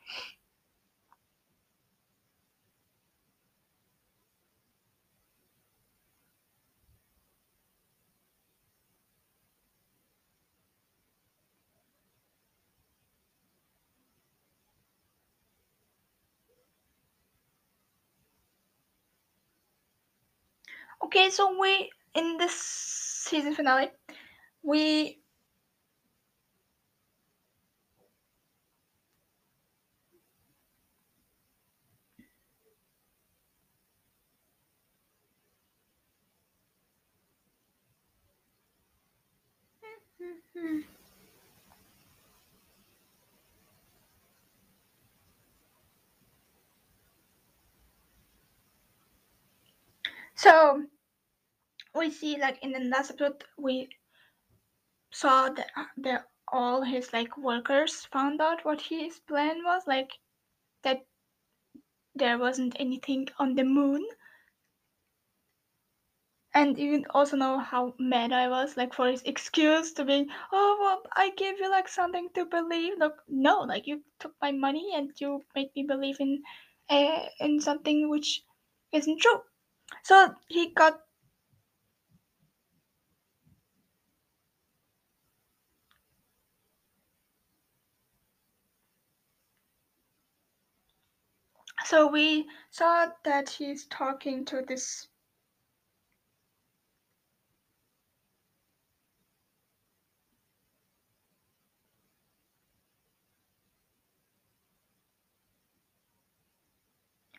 Okay, 21.05 21.31
so 21.31 21.59
we 21.61 21.91
in 22.15 22.37
this 22.39 22.55
season 22.55 23.55
finale, 23.55 23.91
we 24.63 25.21
So 50.37 50.85
we 51.95 52.11
see 52.11 52.37
like 52.39 52.63
in 52.63 52.73
the 52.73 52.81
last 52.81 53.11
episode 53.11 53.45
we 53.57 53.89
saw 55.13 55.49
that 55.49 55.71
that 55.97 56.29
all 56.49 56.83
his 56.83 57.13
like 57.13 57.37
workers 57.39 58.05
found 58.07 58.41
out 58.41 58.65
what 58.65 58.81
his 58.81 59.21
plan 59.21 59.63
was 59.65 59.83
like 59.87 60.11
that 60.83 61.07
there 62.15 62.39
wasn't 62.39 62.77
anything 62.79 63.29
on 63.39 63.55
the 63.55 63.65
moon. 63.65 64.07
And 66.57 66.79
you 66.79 67.05
also 67.11 67.37
know 67.37 67.59
how 67.59 67.95
mad 67.99 68.33
I 68.33 68.49
was 68.49 68.77
like 68.77 68.95
for 68.95 69.09
his 69.09 69.23
excuse 69.27 69.93
to 69.95 70.05
be 70.05 70.29
oh 70.53 70.77
well 70.81 71.03
I 71.17 71.31
gave 71.31 71.59
you 71.59 71.69
like 71.69 71.89
something 71.89 72.29
to 72.35 72.45
believe. 72.45 72.99
Like 72.99 73.17
no 73.29 73.61
like 73.61 73.87
you 73.87 74.03
took 74.21 74.35
my 74.41 74.53
money 74.53 74.93
and 74.95 75.11
you 75.21 75.43
made 75.57 75.71
me 75.75 75.85
believe 75.85 76.21
in 76.21 76.43
uh, 76.89 77.27
in 77.41 77.61
something 77.61 78.09
which 78.09 78.45
isn't 78.93 79.21
true. 79.21 79.43
So 80.05 80.35
he 80.49 80.73
got 80.73 81.01
So 91.85 92.07
we 92.07 92.49
saw 92.71 93.09
that 93.25 93.51
he's 93.51 93.85
talking 93.87 94.47
to 94.47 94.63
this 94.67 95.09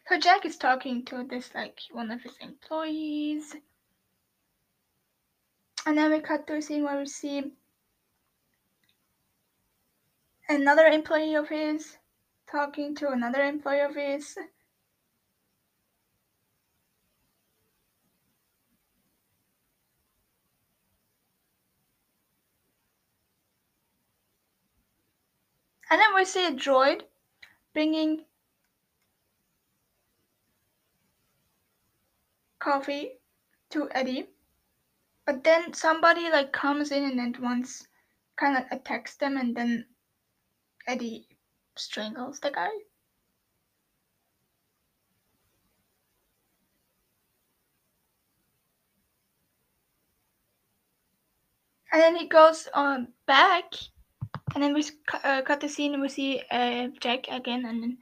So 0.07 0.19
Jack 0.19 0.45
is 0.45 0.57
talking 0.57 1.03
to 1.05 1.23
this 1.23 1.49
like 1.55 1.79
one 1.91 2.11
of 2.11 2.21
his 2.21 2.37
employees. 2.39 3.55
And 5.87 5.97
then 5.97 6.11
we 6.11 6.19
cut 6.19 6.45
to 6.45 6.57
a 6.57 6.61
scene 6.61 6.83
where 6.83 6.99
we 6.99 7.07
see 7.07 7.51
another 10.47 10.85
employee 10.85 11.33
of 11.33 11.49
his 11.49 11.97
talking 12.49 12.95
to 12.95 13.09
another 13.09 13.43
employee 13.43 13.81
of 13.81 13.95
his. 13.95 14.37
And 25.89 26.01
then 26.01 26.15
we 26.15 26.25
see 26.25 26.45
a 26.45 26.51
droid 26.51 27.03
bringing 27.73 28.25
coffee 32.59 33.19
to 33.69 33.87
Eddie. 33.91 34.29
But 35.25 35.43
then 35.43 35.73
somebody 35.73 36.29
like 36.29 36.51
comes 36.51 36.91
in 36.91 37.03
and 37.03 37.19
then 37.19 37.35
once 37.41 37.87
kind 38.35 38.57
of 38.57 38.65
attacks 38.71 39.15
them 39.15 39.37
and 39.37 39.55
then 39.55 39.85
Eddie 40.87 41.34
strangles 41.77 42.39
the 42.39 42.51
guy. 42.51 42.71
And 51.91 51.99
then 51.99 52.15
he 52.15 52.27
goes 52.27 52.67
on 52.75 53.13
back, 53.25 53.73
and 54.53 54.63
then 54.63 54.73
we 54.73 54.85
uh, 55.23 55.41
cut 55.43 55.61
the 55.61 55.69
scene 55.69 55.93
and 55.93 56.01
we 56.01 56.09
see 56.09 56.43
uh, 56.51 56.89
Jack 56.99 57.27
again, 57.29 57.65
and 57.65 57.83
then 57.83 57.99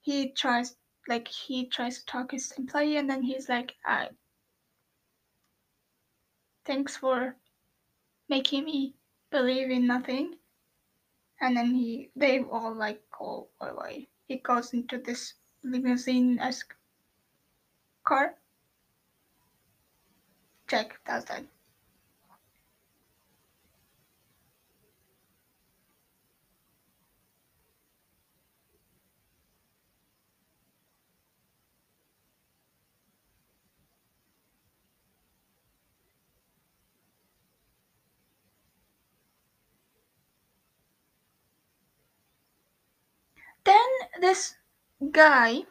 he 0.00 0.32
tries 0.32 0.76
like 1.08 1.28
he 1.28 1.66
tries 1.68 2.00
to 2.00 2.06
talk 2.06 2.32
his 2.32 2.52
employee, 2.52 2.96
and 2.96 3.10
then 3.10 3.22
he's 3.24 3.48
like, 3.48 3.76
uh, 3.86 4.08
"Thanks 6.64 6.96
for 6.96 7.36
making 8.28 8.64
me 8.64 8.96
believe 9.30 9.70
in 9.70 9.86
nothing." 9.86 10.38
And 11.42 11.56
then 11.56 11.74
he 11.74 12.10
they 12.16 12.40
all 12.44 12.74
like 12.74 13.02
go 13.18 13.48
away. 13.60 14.08
He 14.28 14.38
goes 14.38 14.72
into 14.72 14.98
this 14.98 15.34
limousine 15.64 16.38
esque 16.40 16.74
car. 18.04 18.36
Jack 20.68 21.00
does 21.06 21.24
that. 21.26 21.44
Then 43.64 43.88
this 44.20 44.54
guy 45.10 45.62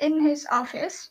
in 0.00 0.26
his 0.26 0.46
office 0.50 1.10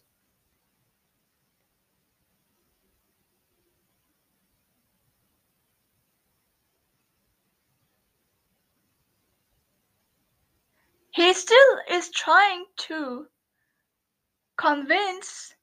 he 11.12 11.34
still 11.34 11.80
is 11.90 12.10
trying 12.10 12.66
to 12.78 13.28
convince 14.58 15.54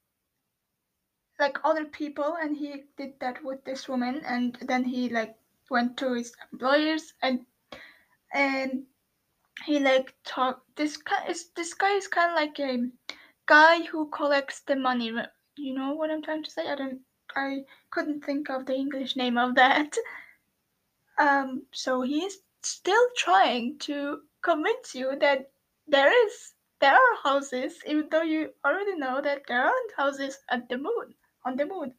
like 1.39 1.57
other 1.63 1.85
people 1.85 2.35
and 2.41 2.55
he 2.57 2.83
did 2.97 3.19
that 3.19 3.43
with 3.43 3.63
this 3.63 3.87
woman 3.87 4.21
and 4.25 4.57
then 4.67 4.83
he 4.83 5.09
like 5.09 5.35
went 5.69 5.97
to 5.97 6.13
his 6.13 6.33
employers 6.51 7.13
and 7.21 7.45
and 8.33 8.85
he 9.65 9.79
like 9.79 10.13
talk 10.25 10.61
this 10.75 10.97
guy 10.97 11.25
is 11.27 11.49
this 11.55 11.73
guy 11.73 11.91
is 11.95 12.07
kind 12.07 12.31
of 12.31 12.35
like 12.35 12.59
a 12.59 12.89
guy 13.45 13.83
who 13.83 14.09
collects 14.09 14.61
the 14.61 14.75
money 14.75 15.11
you 15.57 15.73
know 15.73 15.93
what 15.93 16.09
i'm 16.09 16.21
trying 16.21 16.43
to 16.43 16.51
say? 16.51 16.67
I 16.67 16.75
don't 16.75 16.99
i 17.35 17.59
couldn't 17.91 18.23
think 18.23 18.49
of 18.49 18.65
the 18.65 18.75
english 18.75 19.15
name 19.15 19.37
of 19.37 19.55
that. 19.55 19.95
Um 21.19 21.63
so 21.73 22.01
he's 22.01 22.37
still 22.63 23.07
trying 23.17 23.77
to 23.79 24.21
convince 24.41 24.95
you 24.95 25.17
that 25.19 25.51
there 25.87 26.11
is 26.25 26.53
there 26.79 26.93
are 26.93 27.15
houses 27.23 27.81
even 27.85 28.07
though 28.09 28.21
you 28.21 28.53
already 28.65 28.95
know 28.95 29.21
that 29.21 29.41
there 29.47 29.63
aren't 29.63 29.93
houses 29.97 30.39
at 30.49 30.69
the 30.69 30.77
moon 30.77 31.15
on 31.45 31.57
the 31.57 31.65
moon. 31.65 31.93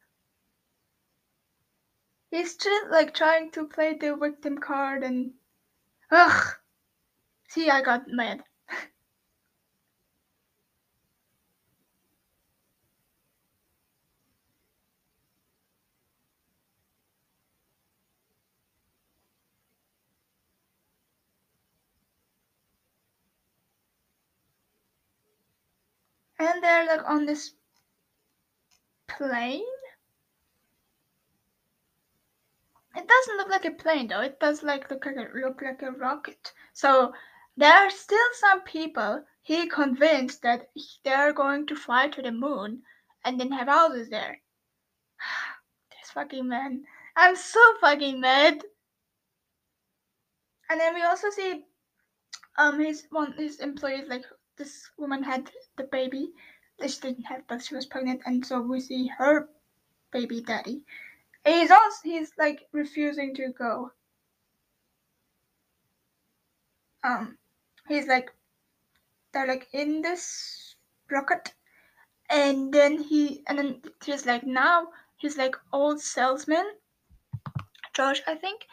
He's 2.30 2.56
just 2.56 2.90
like 2.90 3.12
trying 3.14 3.50
to 3.52 3.66
play 3.66 3.94
the 3.94 4.16
victim 4.16 4.58
card 4.58 5.02
and 5.02 5.32
ugh 6.10 6.59
See, 7.50 7.68
I 7.68 7.82
got 7.82 8.08
mad. 8.08 8.42
and 26.40 26.62
they're 26.62 26.86
like 26.86 27.06
on 27.06 27.26
this 27.26 27.52
plane? 29.06 29.62
It 32.96 33.06
doesn't 33.06 33.36
look 33.36 33.48
like 33.48 33.64
a 33.64 33.70
plane 33.72 34.08
though. 34.08 34.20
It 34.22 34.40
does 34.40 34.62
like 34.62 34.90
look 34.90 35.04
like 35.04 35.16
a 35.16 35.28
look 35.34 35.60
like 35.60 35.82
a 35.82 35.92
rocket. 35.92 36.52
So 36.72 37.12
there 37.60 37.74
are 37.74 37.90
still 37.90 38.28
some 38.40 38.62
people 38.62 39.22
he 39.42 39.68
convinced 39.68 40.40
that 40.42 40.70
they're 41.04 41.34
going 41.34 41.66
to 41.66 41.76
fly 41.76 42.08
to 42.08 42.22
the 42.22 42.32
moon 42.32 42.82
and 43.24 43.38
then 43.38 43.52
have 43.52 43.68
houses 43.68 44.08
there. 44.08 44.40
this 45.90 46.10
fucking 46.10 46.48
man. 46.48 46.84
I'm 47.16 47.36
so 47.36 47.60
fucking 47.82 48.18
mad. 48.18 48.62
And 50.70 50.80
then 50.80 50.94
we 50.94 51.02
also 51.02 51.28
see 51.28 51.64
um 52.56 52.80
his 52.80 53.06
one 53.10 53.34
his 53.34 53.60
employees 53.60 54.08
like 54.08 54.24
this 54.56 54.88
woman 54.96 55.22
had 55.22 55.50
the 55.76 55.84
baby. 55.84 56.32
that 56.78 56.90
She 56.90 57.00
didn't 57.00 57.24
have 57.24 57.42
but 57.46 57.62
she 57.62 57.74
was 57.74 57.84
pregnant 57.84 58.22
and 58.24 58.44
so 58.46 58.62
we 58.62 58.80
see 58.80 59.08
her 59.18 59.50
baby 60.12 60.40
daddy. 60.40 60.82
he's 61.44 61.70
also 61.70 61.98
he's 62.04 62.32
like 62.38 62.62
refusing 62.72 63.34
to 63.34 63.52
go. 63.52 63.90
Um 67.04 67.36
he's 67.90 68.06
like 68.06 68.32
they're 69.32 69.46
like 69.46 69.68
in 69.72 70.02
this 70.02 70.76
rocket. 71.10 71.54
And 72.30 72.72
then 72.72 72.98
he 72.98 73.42
and 73.48 73.58
then 73.58 73.82
he's 74.04 74.26
like 74.26 74.46
now 74.46 74.88
he's 75.16 75.36
like 75.36 75.56
old 75.72 76.00
salesman 76.00 76.64
josh 77.92 78.22
i 78.26 78.34
think 78.36 78.66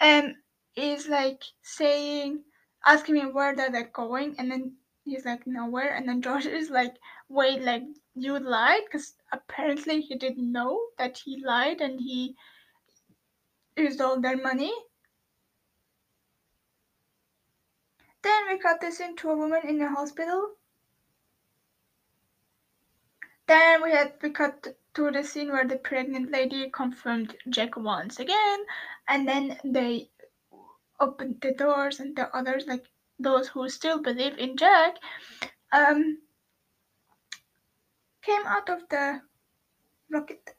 and 0.00 0.34
is 0.76 1.08
like 1.08 1.42
saying 1.62 2.44
asking 2.86 3.14
me 3.14 3.22
where 3.22 3.54
they're 3.56 3.70
like 3.70 3.92
going. 3.92 4.34
And 4.38 4.50
then 4.50 4.76
he's 5.04 5.24
like 5.24 5.46
nowhere. 5.46 5.94
And 5.94 6.08
then 6.08 6.22
josh 6.22 6.46
is 6.46 6.70
like 6.70 6.94
wait 7.28 7.62
like 7.62 7.82
you 8.14 8.38
lied? 8.38 8.82
Because 8.84 9.14
apparently 9.32 10.00
he 10.00 10.14
didn't 10.16 10.52
know 10.52 10.80
that 10.98 11.18
he 11.18 11.42
lied 11.44 11.80
and 11.80 12.00
he 12.00 12.36
used 13.76 14.00
all 14.00 14.20
their 14.20 14.36
money 14.36 14.72
Then 18.22 18.48
we 18.48 18.58
cut 18.58 18.80
this 18.80 19.00
into 19.00 19.30
a 19.30 19.36
woman 19.36 19.60
in 19.64 19.80
a 19.80 19.88
hospital. 19.88 20.54
Then 23.46 23.82
we 23.82 23.92
had 23.92 24.14
we 24.22 24.30
cut 24.30 24.76
to 24.94 25.10
the 25.10 25.24
scene 25.24 25.50
where 25.52 25.66
the 25.66 25.76
pregnant 25.76 26.30
lady 26.30 26.68
confirmed 26.70 27.36
Jack 27.48 27.76
once 27.76 28.18
again, 28.18 28.64
and 29.08 29.26
then 29.26 29.58
they 29.64 30.10
opened 31.00 31.40
the 31.40 31.52
doors 31.52 32.00
and 32.00 32.16
the 32.16 32.34
others, 32.36 32.66
like 32.66 32.84
those 33.18 33.48
who 33.48 33.68
still 33.68 34.02
believe 34.02 34.36
in 34.38 34.56
Jack, 34.56 34.96
um, 35.72 36.18
came 38.22 38.46
out 38.46 38.68
of 38.68 38.88
the 38.90 39.22
rocket. 40.10 40.57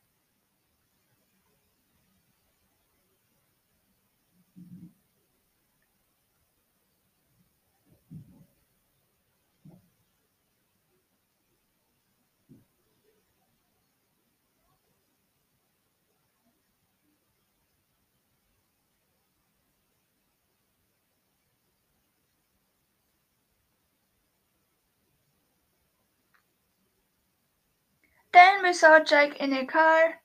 We 28.64 28.74
saw 28.74 29.00
Jack 29.00 29.38
in 29.38 29.54
a 29.54 29.66
car, 29.66 30.22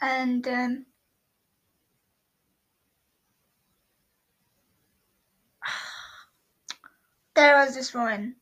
and 0.00 0.46
um, 0.48 0.86
there 7.34 7.56
was 7.56 7.74
this 7.74 7.92
woman, 7.94 8.36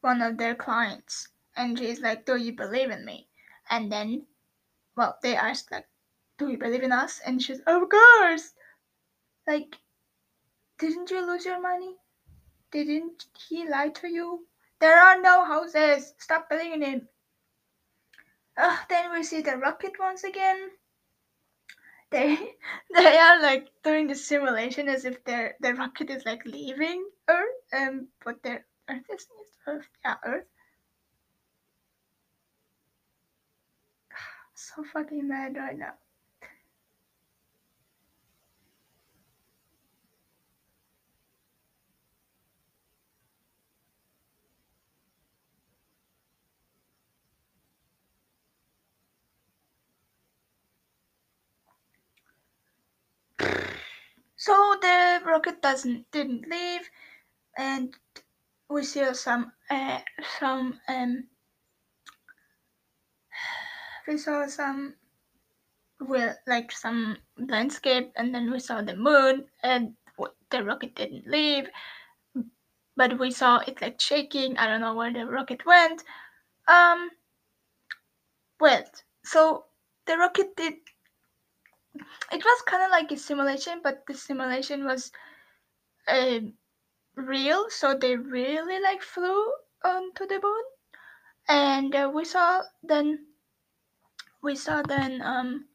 one 0.00 0.22
of 0.22 0.38
their 0.38 0.54
clients, 0.54 1.28
and 1.56 1.78
she's 1.78 2.00
like, 2.00 2.24
"Do 2.24 2.36
you 2.36 2.52
believe 2.52 2.90
in 2.90 3.04
me?" 3.04 3.28
And 3.70 3.92
then, 3.92 4.26
well, 4.96 5.18
they 5.22 5.36
asked 5.36 5.70
like, 5.70 5.86
"Do 6.38 6.48
you 6.48 6.58
believe 6.58 6.82
in 6.82 6.92
us?" 6.92 7.20
And 7.24 7.42
she's, 7.42 7.60
"Of 7.66 7.88
course." 7.88 8.54
Like, 9.46 9.76
didn't 10.78 11.10
you 11.10 11.26
lose 11.26 11.44
your 11.44 11.60
money? 11.60 11.96
Didn't 12.70 13.26
he 13.48 13.68
lie 13.68 13.88
to 13.88 14.08
you? 14.08 14.46
There 14.78 15.00
are 15.00 15.20
no 15.20 15.44
houses. 15.44 16.14
Stop 16.18 16.48
believing 16.48 16.82
him. 16.82 17.08
Uh, 18.58 18.76
then 18.90 19.10
we 19.12 19.22
see 19.22 19.40
the 19.40 19.56
rocket 19.56 19.98
once 19.98 20.22
again. 20.22 20.72
They 22.10 22.36
they 22.94 23.16
are 23.18 23.40
like 23.40 23.70
doing 23.82 24.08
the 24.08 24.14
simulation 24.14 24.88
as 24.88 25.06
if 25.06 25.24
their 25.24 25.56
the 25.60 25.74
rocket 25.74 26.10
is 26.10 26.26
like 26.26 26.44
leaving 26.44 27.08
Earth, 27.28 27.56
um, 27.72 28.08
but 28.24 28.42
their 28.42 28.66
Earth 28.90 29.08
is 29.10 29.26
Earth, 29.66 29.88
yeah, 30.04 30.16
Earth. 30.24 30.46
So 34.54 34.84
fucking 34.84 35.26
mad 35.28 35.56
right 35.56 35.78
now. 35.78 35.94
So 54.38 54.76
the 54.80 55.20
rocket 55.26 55.60
doesn't 55.60 56.10
didn't 56.12 56.48
leave, 56.48 56.88
and 57.58 57.92
we 58.70 58.84
see 58.84 59.12
some 59.14 59.52
uh, 59.68 59.98
some 60.38 60.80
um 60.88 61.24
we 64.08 64.16
saw 64.16 64.46
some 64.46 64.94
well 66.00 66.36
like 66.46 66.70
some 66.70 67.18
landscape, 67.36 68.12
and 68.16 68.32
then 68.32 68.50
we 68.52 68.60
saw 68.60 68.80
the 68.80 68.96
moon, 68.96 69.46
and 69.64 69.94
the 70.50 70.62
rocket 70.64 70.94
didn't 70.94 71.26
leave, 71.26 71.68
but 72.96 73.18
we 73.18 73.32
saw 73.32 73.58
it 73.58 73.82
like 73.82 74.00
shaking. 74.00 74.56
I 74.56 74.68
don't 74.68 74.80
know 74.80 74.94
where 74.94 75.12
the 75.12 75.26
rocket 75.26 75.66
went. 75.66 76.04
Um. 76.68 77.10
Well, 78.60 78.84
so 79.24 79.66
the 80.06 80.16
rocket 80.16 80.54
did 80.56 80.74
it 82.32 82.44
was 82.44 82.62
kind 82.62 82.82
of 82.84 82.90
like 82.90 83.10
a 83.12 83.16
simulation, 83.16 83.80
but 83.82 84.04
the 84.06 84.14
simulation 84.14 84.84
was 84.84 85.12
uh, 86.08 86.40
real, 87.16 87.70
so 87.70 87.94
they 87.94 88.16
really 88.16 88.80
like 88.80 89.02
flew 89.02 89.52
onto 89.84 90.26
the 90.26 90.40
moon, 90.42 90.64
and 91.48 91.94
uh, 91.94 92.10
we 92.14 92.24
saw 92.24 92.62
then 92.82 93.26
we 94.42 94.54
saw 94.54 94.82
then 94.82 95.22
um 95.22 95.66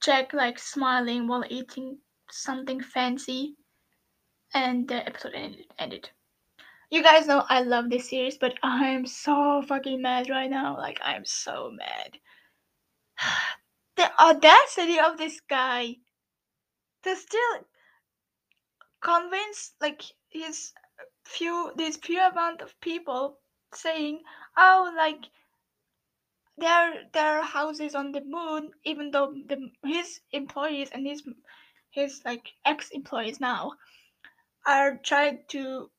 Jack 0.00 0.32
like 0.32 0.58
smiling 0.58 1.26
while 1.26 1.44
eating 1.48 1.98
something 2.30 2.80
fancy, 2.80 3.56
and 4.54 4.88
the 4.88 5.06
episode 5.06 5.34
ended. 5.34 5.66
ended. 5.78 6.10
You 6.90 7.02
guys 7.02 7.26
know 7.26 7.44
I 7.48 7.62
love 7.62 7.90
this 7.90 8.08
series, 8.10 8.38
but 8.38 8.54
I'm 8.62 9.06
so 9.06 9.62
fucking 9.66 10.00
mad 10.00 10.30
right 10.30 10.50
now. 10.50 10.76
Like 10.76 11.00
I'm 11.02 11.24
so 11.24 11.70
mad. 11.70 12.18
the 13.98 14.10
audacity 14.22 14.98
of 15.00 15.18
this 15.18 15.40
guy 15.40 15.96
to 17.02 17.16
still 17.16 17.66
convince 19.00 19.74
like 19.80 20.02
his 20.28 20.72
few 21.24 21.72
this 21.76 21.96
few 21.96 22.20
amount 22.20 22.62
of 22.62 22.80
people 22.80 23.38
saying 23.74 24.20
oh 24.56 24.92
like 24.96 25.24
there 26.56 26.92
there 27.12 27.38
are 27.38 27.42
houses 27.44 27.94
on 27.94 28.12
the 28.12 28.20
moon 28.22 28.70
even 28.84 29.10
though 29.10 29.32
the 29.48 29.70
his 29.84 30.20
employees 30.32 30.88
and 30.92 31.06
his 31.06 31.22
his 31.90 32.22
like 32.24 32.48
ex 32.64 32.90
employees 32.90 33.40
now 33.40 33.72
are 34.66 34.96
trying 35.04 35.40
to 35.48 35.90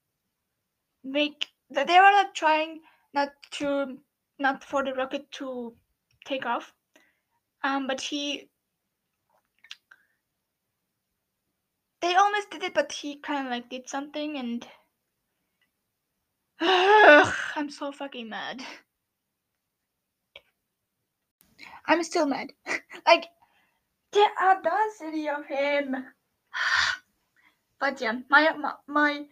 make 1.03 1.47
that 1.69 1.87
they 1.87 1.97
are 1.97 2.11
not 2.11 2.33
trying 2.35 2.79
not 3.13 3.29
to 3.51 3.97
not 4.39 4.63
for 4.63 4.83
the 4.83 4.93
rocket 4.93 5.29
to 5.31 5.73
take 6.25 6.45
off 6.45 6.73
um, 7.63 7.87
but 7.87 8.01
he 8.01 8.49
they 12.01 12.15
almost 12.15 12.49
did 12.51 12.63
it, 12.63 12.73
but 12.73 12.91
he 12.91 13.17
kind 13.17 13.47
of 13.47 13.51
like 13.51 13.69
did 13.69 13.89
something, 13.89 14.37
and 14.37 14.67
Ugh, 16.61 17.33
I'm 17.55 17.69
so 17.69 17.91
fucking 17.91 18.29
mad. 18.29 18.61
I'm 21.87 22.03
still 22.03 22.25
mad. 22.25 22.53
like 23.07 23.27
the 24.11 24.25
audacity 24.41 25.29
of 25.29 25.45
him. 25.45 25.95
but 27.79 28.01
yeah, 28.01 28.19
my, 28.29 28.51
my 28.57 28.73
my 28.87 29.25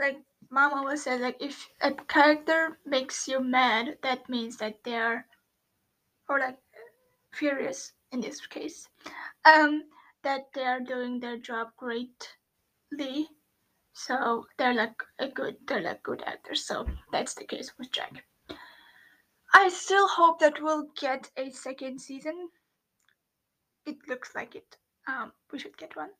like 0.00 0.18
mom 0.50 0.74
always 0.74 1.02
said 1.04 1.20
like 1.20 1.36
if 1.40 1.68
a 1.80 1.92
character 1.92 2.78
makes 2.86 3.28
you 3.28 3.40
mad, 3.40 3.98
that 4.02 4.28
means 4.28 4.56
that 4.58 4.84
they're 4.84 5.26
or 6.28 6.38
like 6.40 6.58
furious 7.32 7.92
in 8.12 8.20
this 8.20 8.46
case 8.46 8.88
um, 9.44 9.84
that 10.22 10.46
they 10.54 10.62
are 10.64 10.80
doing 10.80 11.20
their 11.20 11.38
job 11.38 11.68
greatly. 11.76 13.28
So 13.92 14.46
they're 14.56 14.74
like 14.74 15.02
a 15.18 15.28
good 15.28 15.56
they're 15.66 15.82
like 15.82 16.02
good 16.02 16.22
actors. 16.24 16.64
So 16.64 16.86
that's 17.12 17.34
the 17.34 17.44
case 17.44 17.72
with 17.78 17.90
jack. 17.90 18.24
I 19.52 19.68
still 19.70 20.06
hope 20.06 20.38
that 20.40 20.62
we'll 20.62 20.88
get 21.00 21.30
a 21.36 21.50
second 21.50 22.00
season. 22.00 22.48
It 23.86 23.96
looks 24.06 24.34
like 24.34 24.54
it. 24.54 24.76
Um, 25.08 25.32
we 25.50 25.58
should 25.58 25.76
get 25.78 25.96
one. 25.96 26.10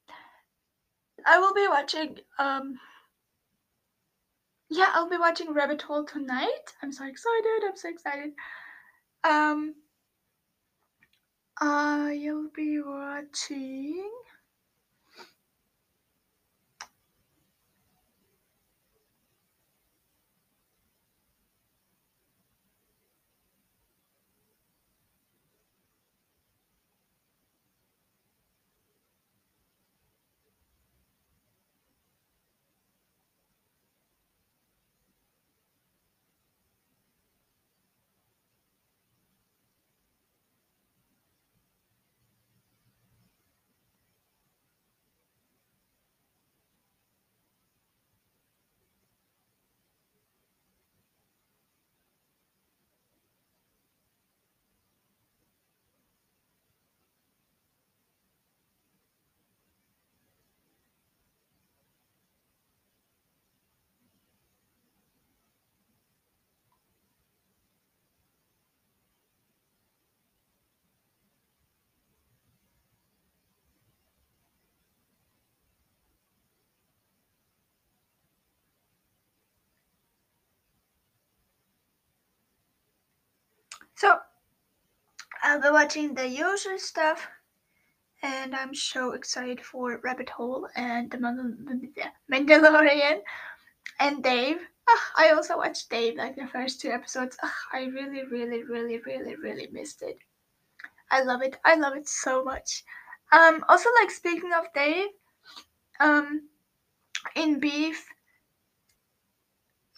I 1.26 1.38
will 1.38 1.54
be 1.54 1.66
watching 1.68 2.18
um 2.38 2.78
yeah 4.70 4.86
i'll 4.94 5.08
be 5.08 5.16
watching 5.16 5.52
rabbit 5.52 5.82
hole 5.82 6.04
tonight. 6.04 6.74
I'm 6.82 6.92
so 6.92 7.06
excited. 7.06 7.64
I'm 7.64 7.76
so 7.76 7.88
excited. 7.88 8.32
Um 9.24 9.74
I'll 11.60 12.48
be 12.54 12.80
watching 12.80 14.10
So 83.98 84.16
I'll 85.42 85.60
be 85.60 85.70
watching 85.70 86.14
the 86.14 86.28
usual 86.28 86.78
stuff, 86.78 87.26
and 88.22 88.54
I'm 88.54 88.72
so 88.72 89.10
excited 89.10 89.60
for 89.60 89.98
Rabbit 90.04 90.30
Hole 90.30 90.68
and 90.76 91.10
the 91.10 91.18
Mandalorian 92.30 93.22
and 93.98 94.22
Dave. 94.22 94.58
Oh, 94.88 95.00
I 95.16 95.30
also 95.30 95.56
watched 95.56 95.90
Dave 95.90 96.14
like 96.14 96.36
the 96.36 96.46
first 96.46 96.80
two 96.80 96.90
episodes. 96.90 97.36
Oh, 97.42 97.52
I 97.72 97.86
really, 97.86 98.22
really, 98.24 98.62
really, 98.62 99.00
really, 99.04 99.34
really 99.34 99.66
missed 99.72 100.02
it. 100.02 100.18
I 101.10 101.22
love 101.24 101.42
it. 101.42 101.56
I 101.64 101.74
love 101.74 101.96
it 101.96 102.08
so 102.08 102.44
much. 102.44 102.84
Um, 103.32 103.64
also, 103.68 103.88
like 104.00 104.12
speaking 104.12 104.52
of 104.52 104.72
Dave, 104.76 105.08
um, 105.98 106.42
in 107.34 107.58
Beef, 107.58 108.06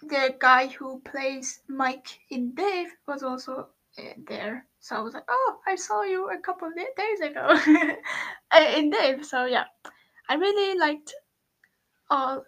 the 0.00 0.34
guy 0.38 0.68
who 0.68 1.00
plays 1.00 1.60
Mike 1.68 2.20
in 2.30 2.54
Dave 2.54 2.88
was 3.06 3.22
also 3.22 3.68
Eh, 3.98 4.14
there. 4.28 4.66
So 4.78 4.96
I 4.96 5.00
was 5.00 5.14
like, 5.14 5.24
oh, 5.28 5.58
I 5.66 5.74
saw 5.74 6.02
you 6.02 6.30
a 6.30 6.38
couple 6.38 6.68
of 6.68 6.74
days 6.74 7.20
ago 7.20 7.48
eh, 8.52 8.78
in 8.78 8.90
Dave. 8.90 9.24
So 9.24 9.44
yeah, 9.46 9.64
I 10.28 10.34
really 10.34 10.78
liked 10.78 11.12
all 12.08 12.44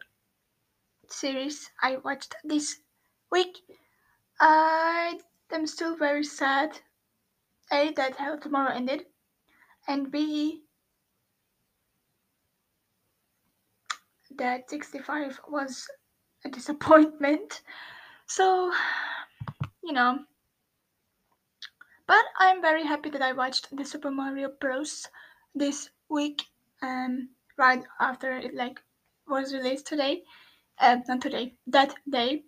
series 1.09 1.71
I 1.83 1.97
watched 1.97 2.35
this 2.45 2.77
week. 3.31 3.59
I 4.41 5.19
am 5.53 5.67
still 5.67 5.97
very 5.97 6.25
sad. 6.25 6.79
A 7.73 7.93
that 7.93 8.17
Hello 8.17 8.39
Tomorrow 8.39 8.75
ended, 8.75 9.07
and 9.89 10.11
B 10.11 10.63
that 14.37 14.69
65 14.71 15.41
was 15.49 15.87
a 16.45 16.51
disappointment. 16.51 17.63
So, 18.27 18.73
you 19.83 19.93
know. 19.93 20.21
But 22.07 22.25
I'm 22.39 22.61
very 22.61 22.85
happy 22.85 23.11
that 23.11 23.23
I 23.23 23.33
watched 23.33 23.75
the 23.77 23.85
Super 23.85 24.11
Mario 24.11 24.51
Bros. 24.61 25.09
this 25.55 25.91
week, 26.09 26.43
um, 26.83 27.31
right 27.57 27.85
after 28.01 28.33
it 28.37 28.55
like 28.55 28.81
was 29.27 29.55
released 29.55 29.87
today. 29.87 30.25
Uh, 30.79 30.99
not 31.09 31.21
today, 31.21 31.55
that 31.67 31.95
day. 32.09 32.45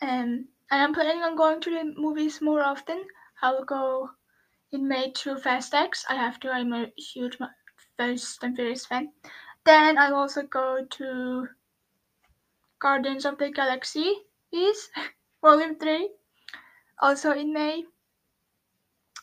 Um, 0.00 0.48
and 0.70 0.82
I'm 0.82 0.94
planning 0.94 1.22
on 1.22 1.36
going 1.36 1.60
to 1.60 1.70
the 1.70 1.94
movies 1.96 2.40
more 2.40 2.62
often. 2.62 3.04
I'll 3.42 3.64
go 3.64 4.10
in 4.72 4.88
May 4.88 5.10
to 5.12 5.36
Fast 5.36 5.74
X. 5.74 6.04
I 6.08 6.14
have 6.14 6.40
to. 6.40 6.50
I'm 6.50 6.72
a 6.72 6.92
huge 6.96 7.38
Fast 7.96 8.42
and 8.42 8.56
Furious 8.56 8.86
fan. 8.86 9.12
Then 9.64 9.98
I'll 9.98 10.16
also 10.16 10.42
go 10.42 10.84
to 10.84 11.48
Guardians 12.80 13.24
of 13.24 13.38
the 13.38 13.50
Galaxy 13.50 14.12
is 14.52 14.88
Volume 15.40 15.76
3, 15.76 16.10
also 17.00 17.30
in 17.32 17.52
May. 17.52 17.84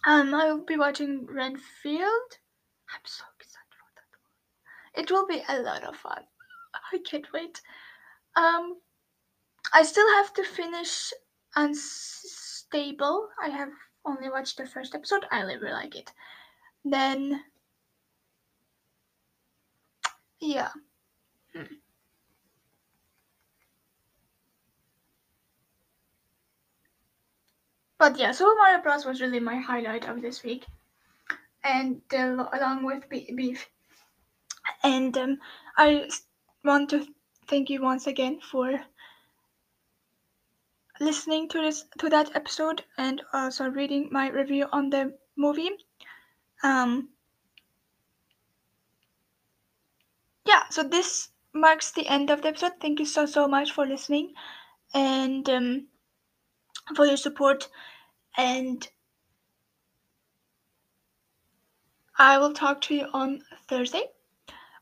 Um, 0.08 0.34
I 0.34 0.52
will 0.52 0.64
be 0.64 0.78
watching 0.78 1.26
Renfield. 1.26 2.38
I'm 2.92 3.02
so 3.06 3.26
excited 3.40 3.76
for 3.78 3.90
that 3.96 4.10
one. 4.22 5.04
It 5.04 5.12
will 5.12 5.28
be 5.28 5.44
a 5.48 5.62
lot 5.62 5.84
of 5.84 5.96
fun. 5.96 6.24
I 6.94 7.00
can't 7.00 7.32
wait. 7.34 7.62
Um, 8.36 8.78
I 9.74 9.84
still 9.84 10.08
have 10.16 10.34
to 10.36 10.44
finish 10.44 11.12
Unstable. 11.56 13.30
I 13.42 13.50
have 13.50 13.70
only 14.06 14.30
watched 14.30 14.58
the 14.58 14.68
first 14.68 14.94
episode. 14.94 15.26
I 15.32 15.42
really 15.42 15.72
like 15.72 15.96
it. 15.96 16.12
Then, 16.86 17.44
yeah. 20.40 20.70
Hmm. 21.56 21.64
But 28.00 28.18
yeah, 28.18 28.32
Super 28.32 28.56
Mario 28.56 28.82
Bros. 28.82 29.06
was 29.06 29.22
really 29.22 29.40
my 29.40 29.58
highlight 29.58 30.08
of 30.08 30.22
this 30.24 30.42
week, 30.42 30.66
and 31.64 32.02
uh, 32.14 32.48
along 32.54 32.84
with 32.84 33.08
Beef. 33.10 33.70
And 34.84 35.16
um, 35.18 35.40
I 35.78 36.10
want 36.64 36.90
to 36.92 37.06
thank 37.48 37.70
you 37.70 37.82
once 37.82 38.08
again 38.08 38.40
for 38.42 38.80
listening 41.00 41.50
to 41.50 41.62
this 41.62 41.86
to 42.00 42.10
that 42.10 42.36
episode 42.36 42.86
and 42.98 43.22
also 43.34 43.70
reading 43.70 44.10
my 44.12 44.30
review 44.30 44.68
on 44.72 44.90
the 44.90 45.18
movie. 45.36 45.72
Um, 46.64 47.10
yeah, 50.46 50.68
so 50.70 50.84
this 50.84 51.30
marks 51.54 51.92
the 51.92 52.08
end 52.08 52.30
of 52.30 52.42
the 52.42 52.48
episode. 52.48 52.74
Thank 52.82 53.00
you 53.00 53.06
so 53.06 53.26
so 53.26 53.48
much 53.48 53.72
for 53.74 53.86
listening, 53.86 54.34
and 54.94 55.50
um, 55.50 55.89
for 56.96 57.06
your 57.06 57.18
support 57.18 57.70
and 58.38 58.88
I 62.18 62.38
will 62.38 62.54
talk 62.54 62.82
to 62.82 62.96
you 62.96 63.08
on 63.14 63.42
Thursday. 63.68 64.04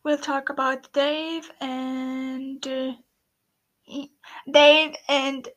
We'll 0.03 0.18
talk 0.18 0.49
about 0.49 0.91
Dave 0.93 1.51
and 1.62 2.66
uh, 2.68 2.93
Dave 4.51 4.95
and 5.08 5.47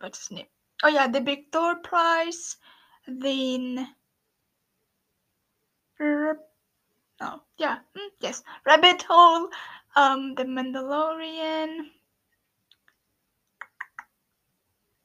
what's 0.00 0.18
his 0.28 0.30
name? 0.36 0.46
Oh 0.82 0.88
yeah, 0.88 1.08
the 1.08 1.20
Big 1.20 1.50
Door 1.50 1.76
Prize. 1.76 2.56
Then 3.06 3.88
oh 6.00 7.42
yeah, 7.58 7.78
mm, 7.96 8.08
yes, 8.20 8.42
Rabbit 8.66 9.02
Hole. 9.08 9.48
Um, 9.96 10.34
The 10.34 10.44
Mandalorian. 10.44 11.90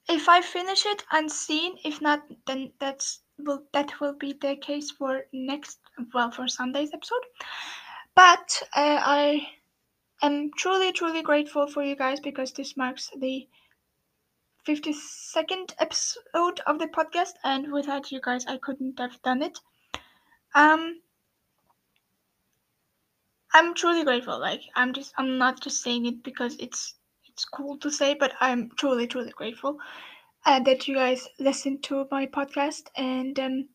If 0.10 0.28
I 0.28 0.42
finish 0.42 0.86
it 0.86 1.06
unseen, 1.12 1.78
if 1.86 2.02
not, 2.02 2.24
then 2.48 2.74
that's 2.80 3.22
will 3.38 3.64
that 3.74 4.00
will 4.02 4.14
be 4.14 4.34
the 4.34 4.56
case 4.56 4.92
for 4.92 5.26
next 5.32 5.80
well 6.14 6.32
for 6.32 6.48
Sunday's 6.48 6.92
episode. 6.94 7.26
But 8.16 8.64
uh, 8.76 9.00
I 9.02 9.50
am 10.22 10.52
truly 10.58 10.92
truly 10.92 11.22
grateful 11.22 11.68
for 11.68 11.84
you 11.84 11.96
guys 11.96 12.20
because 12.20 12.52
this 12.52 12.76
marks 12.76 13.12
the 13.18 13.48
52nd 14.68 15.74
episode 15.80 16.60
of 16.66 16.80
the 16.80 16.88
podcast, 16.88 17.34
and 17.44 17.72
without 17.72 18.12
you 18.12 18.20
guys, 18.20 18.46
I 18.46 18.58
couldn't 18.58 19.00
have 19.00 19.22
done 19.22 19.42
it. 19.44 19.58
Um, 20.56 21.02
I'm 23.54 23.74
truly 23.74 24.04
grateful. 24.04 24.40
Like 24.40 24.62
I'm 24.76 24.94
just 24.94 25.14
I'm 25.18 25.38
not 25.38 25.62
just 25.62 25.82
saying 25.84 26.08
it 26.08 26.24
because 26.24 26.56
it's 26.60 26.96
it's 27.40 27.46
cool 27.46 27.78
to 27.78 27.90
say, 27.90 28.16
but 28.16 28.34
I'm 28.42 28.70
truly, 28.76 29.08
truly 29.08 29.32
grateful 29.32 29.78
uh, 30.46 30.60
that 30.64 30.90
you 30.90 30.96
guys 30.96 31.30
listen 31.40 31.82
to 31.84 32.06
my 32.12 32.26
podcast 32.26 32.88
and 32.98 33.40
um, 33.40 33.70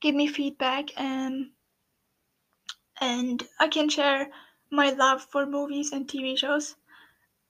give 0.00 0.16
me 0.16 0.26
feedback 0.26 0.90
and 0.96 1.52
and 3.00 3.46
I 3.60 3.68
can 3.68 3.88
share 3.88 4.32
my 4.72 4.90
love 4.90 5.22
for 5.22 5.46
movies 5.46 5.92
and 5.92 6.08
TV 6.08 6.34
shows. 6.34 6.74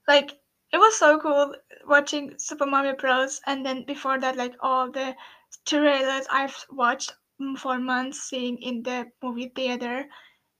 Like 0.06 0.32
it 0.72 0.76
was 0.78 0.96
so 0.98 1.18
cool 1.18 1.54
watching 1.86 2.38
Super 2.38 2.66
Mario 2.66 2.94
Bros. 2.96 3.40
And 3.46 3.64
then 3.64 3.84
before 3.84 4.20
that, 4.20 4.36
like 4.36 4.56
all 4.60 4.90
the 4.90 5.16
trailers 5.64 6.26
I've 6.30 6.66
watched 6.70 7.14
for 7.56 7.78
months, 7.78 8.20
seeing 8.20 8.58
in 8.60 8.82
the 8.82 9.10
movie 9.22 9.48
theater 9.48 10.10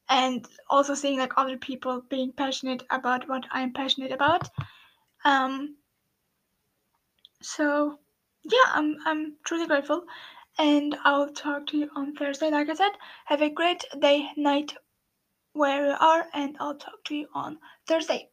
and 0.09 0.47
also 0.71 0.95
seeing 0.95 1.19
like 1.19 1.35
other 1.37 1.57
people 1.57 2.03
being 2.09 2.33
passionate 2.33 2.83
about 2.91 3.29
what 3.29 3.45
I'm 3.51 3.73
passionate 3.73 4.13
about. 4.13 4.49
Um, 5.25 5.77
so 7.43 7.99
yeah, 8.45 8.73
I'm 8.73 8.97
I'm 9.05 9.37
truly 9.45 9.67
grateful, 9.67 10.05
and 10.59 10.97
I'll 11.05 11.31
talk 11.33 11.67
to 11.69 11.79
you 11.79 11.91
on 11.95 12.15
Thursday. 12.15 12.51
Like 12.51 12.69
I 12.69 12.75
said, 12.75 12.93
have 13.27 13.43
a 13.43 13.51
great 13.51 13.85
day, 14.01 14.29
night, 14.37 14.75
where 15.53 15.87
you 15.89 15.97
are, 15.99 16.27
and 16.35 16.57
I'll 16.61 16.77
talk 16.77 17.05
to 17.07 17.15
you 17.15 17.29
on 17.35 17.59
Thursday. 17.87 18.31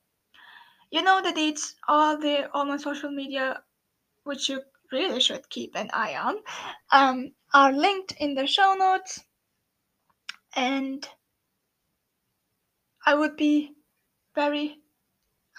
You 0.92 1.02
know 1.02 1.22
the 1.22 1.34
dates, 1.34 1.76
all 1.88 2.18
the 2.18 2.50
all 2.54 2.66
my 2.66 2.78
social 2.78 3.12
media, 3.12 3.62
which 4.24 4.50
you 4.50 4.62
really 4.92 5.20
should 5.20 5.50
keep 5.50 5.76
an 5.76 5.90
eye 5.94 6.16
on, 6.16 6.38
um, 6.92 7.32
are 7.54 7.74
linked 7.74 8.14
in 8.20 8.36
the 8.36 8.48
show 8.48 8.76
notes, 8.76 9.24
and 10.56 11.08
I 13.06 13.14
would 13.16 13.38
be 13.38 13.76
very 14.34 14.80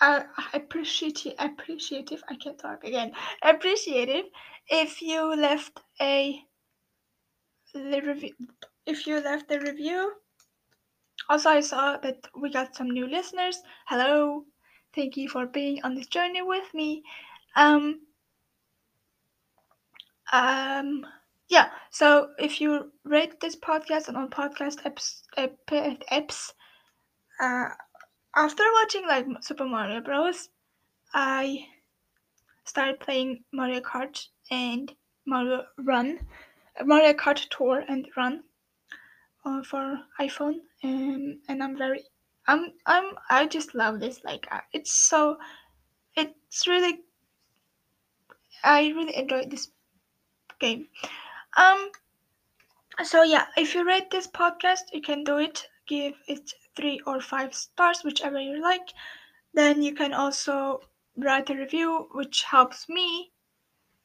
uh, 0.00 0.24
appreciative, 0.52 1.34
appreciative. 1.38 2.22
I 2.28 2.36
can't 2.36 2.58
talk 2.58 2.84
again. 2.84 3.12
Appreciative 3.42 4.26
if 4.68 5.00
you 5.00 5.34
left 5.34 5.80
a 6.00 6.42
the 7.72 8.00
review. 8.00 8.34
If 8.86 9.06
you 9.06 9.20
left 9.20 9.50
a 9.50 9.58
review. 9.58 10.12
Also, 11.28 11.50
I 11.50 11.60
saw 11.60 11.96
that 11.98 12.28
we 12.40 12.50
got 12.50 12.76
some 12.76 12.90
new 12.90 13.06
listeners. 13.06 13.60
Hello, 13.86 14.44
thank 14.94 15.16
you 15.16 15.28
for 15.28 15.46
being 15.46 15.82
on 15.82 15.94
this 15.94 16.06
journey 16.06 16.42
with 16.42 16.72
me. 16.74 17.02
Um. 17.56 18.00
Um. 20.32 21.06
Yeah. 21.48 21.70
So 21.90 22.30
if 22.38 22.60
you 22.60 22.92
rate 23.04 23.40
this 23.40 23.56
podcast 23.56 24.08
and 24.08 24.16
on 24.16 24.30
podcast 24.30 24.82
apps, 24.82 25.22
apps 26.10 26.52
uh, 27.40 27.68
after 28.34 28.64
watching 28.74 29.06
like 29.06 29.26
Super 29.40 29.64
Mario 29.66 30.00
Bros, 30.00 30.50
I 31.14 31.66
started 32.64 33.00
playing 33.00 33.44
Mario 33.52 33.80
Kart 33.80 34.28
and 34.50 34.94
Mario 35.26 35.64
Run, 35.78 36.20
Mario 36.84 37.12
Kart 37.14 37.46
Tour 37.50 37.84
and 37.88 38.08
Run 38.16 38.42
uh, 39.44 39.62
for 39.62 39.98
iPhone, 40.20 40.56
um, 40.84 41.40
and 41.48 41.62
I'm 41.62 41.76
very, 41.76 42.04
I'm, 42.46 42.72
I'm, 42.86 43.12
I 43.30 43.46
just 43.46 43.74
love 43.74 44.00
this. 44.00 44.22
Like 44.24 44.46
uh, 44.50 44.60
it's 44.72 44.92
so, 44.92 45.38
it's 46.16 46.66
really, 46.66 47.00
I 48.64 48.88
really 48.88 49.16
enjoy 49.16 49.46
this 49.46 49.70
game. 50.60 50.88
Um, 51.56 51.90
So 53.04 53.22
yeah, 53.22 53.46
if 53.56 53.74
you 53.74 53.84
rate 53.86 54.10
this 54.10 54.26
podcast, 54.26 54.92
you 54.92 55.02
can 55.02 55.22
do 55.22 55.36
it. 55.38 55.68
Give 55.86 56.14
it 56.28 56.52
three 56.76 57.00
or 57.06 57.20
five 57.20 57.54
stars, 57.54 58.02
whichever 58.04 58.38
you 58.38 58.60
like. 58.60 58.92
Then 59.54 59.82
you 59.82 59.94
can 59.94 60.12
also 60.12 60.80
write 61.16 61.50
a 61.50 61.56
review, 61.56 62.08
which 62.12 62.42
helps 62.42 62.88
me 62.88 63.32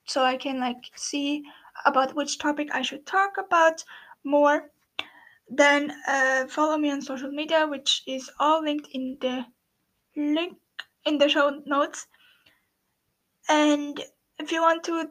so 0.06 0.24
I 0.24 0.38
can 0.38 0.60
like 0.60 0.92
see 0.96 1.44
about 1.86 2.16
which 2.16 2.38
topic 2.38 2.70
I 2.74 2.82
should 2.82 3.06
talk 3.06 3.38
about 3.38 3.84
more. 4.24 4.72
Then 5.48 5.94
uh, 6.08 6.48
follow 6.48 6.78
me 6.78 6.92
on 6.92 7.02
social 7.02 7.32
media, 7.32 7.68
which 7.68 8.04
is 8.08 8.30
all 8.40 8.64
linked 8.64 8.88
in 8.92 9.18
the 9.20 9.46
link 10.16 10.58
in 11.06 11.18
the 11.18 11.30
show 11.30 11.62
notes. 11.66 12.08
And 13.50 14.04
if 14.38 14.52
you 14.52 14.62
want 14.62 14.84
to 14.86 15.10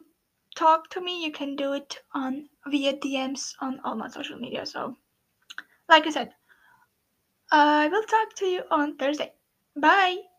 talk 0.55 0.89
to 0.91 1.01
me, 1.01 1.23
you 1.23 1.31
can 1.31 1.55
do 1.55 1.73
it 1.73 1.99
on 2.13 2.49
via 2.67 2.93
DMs 2.93 3.53
on 3.61 3.79
all 3.83 3.95
my 3.95 4.07
social 4.07 4.37
media. 4.37 4.65
So, 4.65 4.97
like 5.89 6.07
I 6.07 6.09
said, 6.09 6.33
Uh, 7.51 7.85
I 7.85 7.87
will 7.87 8.03
talk 8.03 8.33
to 8.37 8.45
you 8.47 8.63
on 8.71 8.95
Thursday. 8.97 9.33
Bye. 9.75 10.30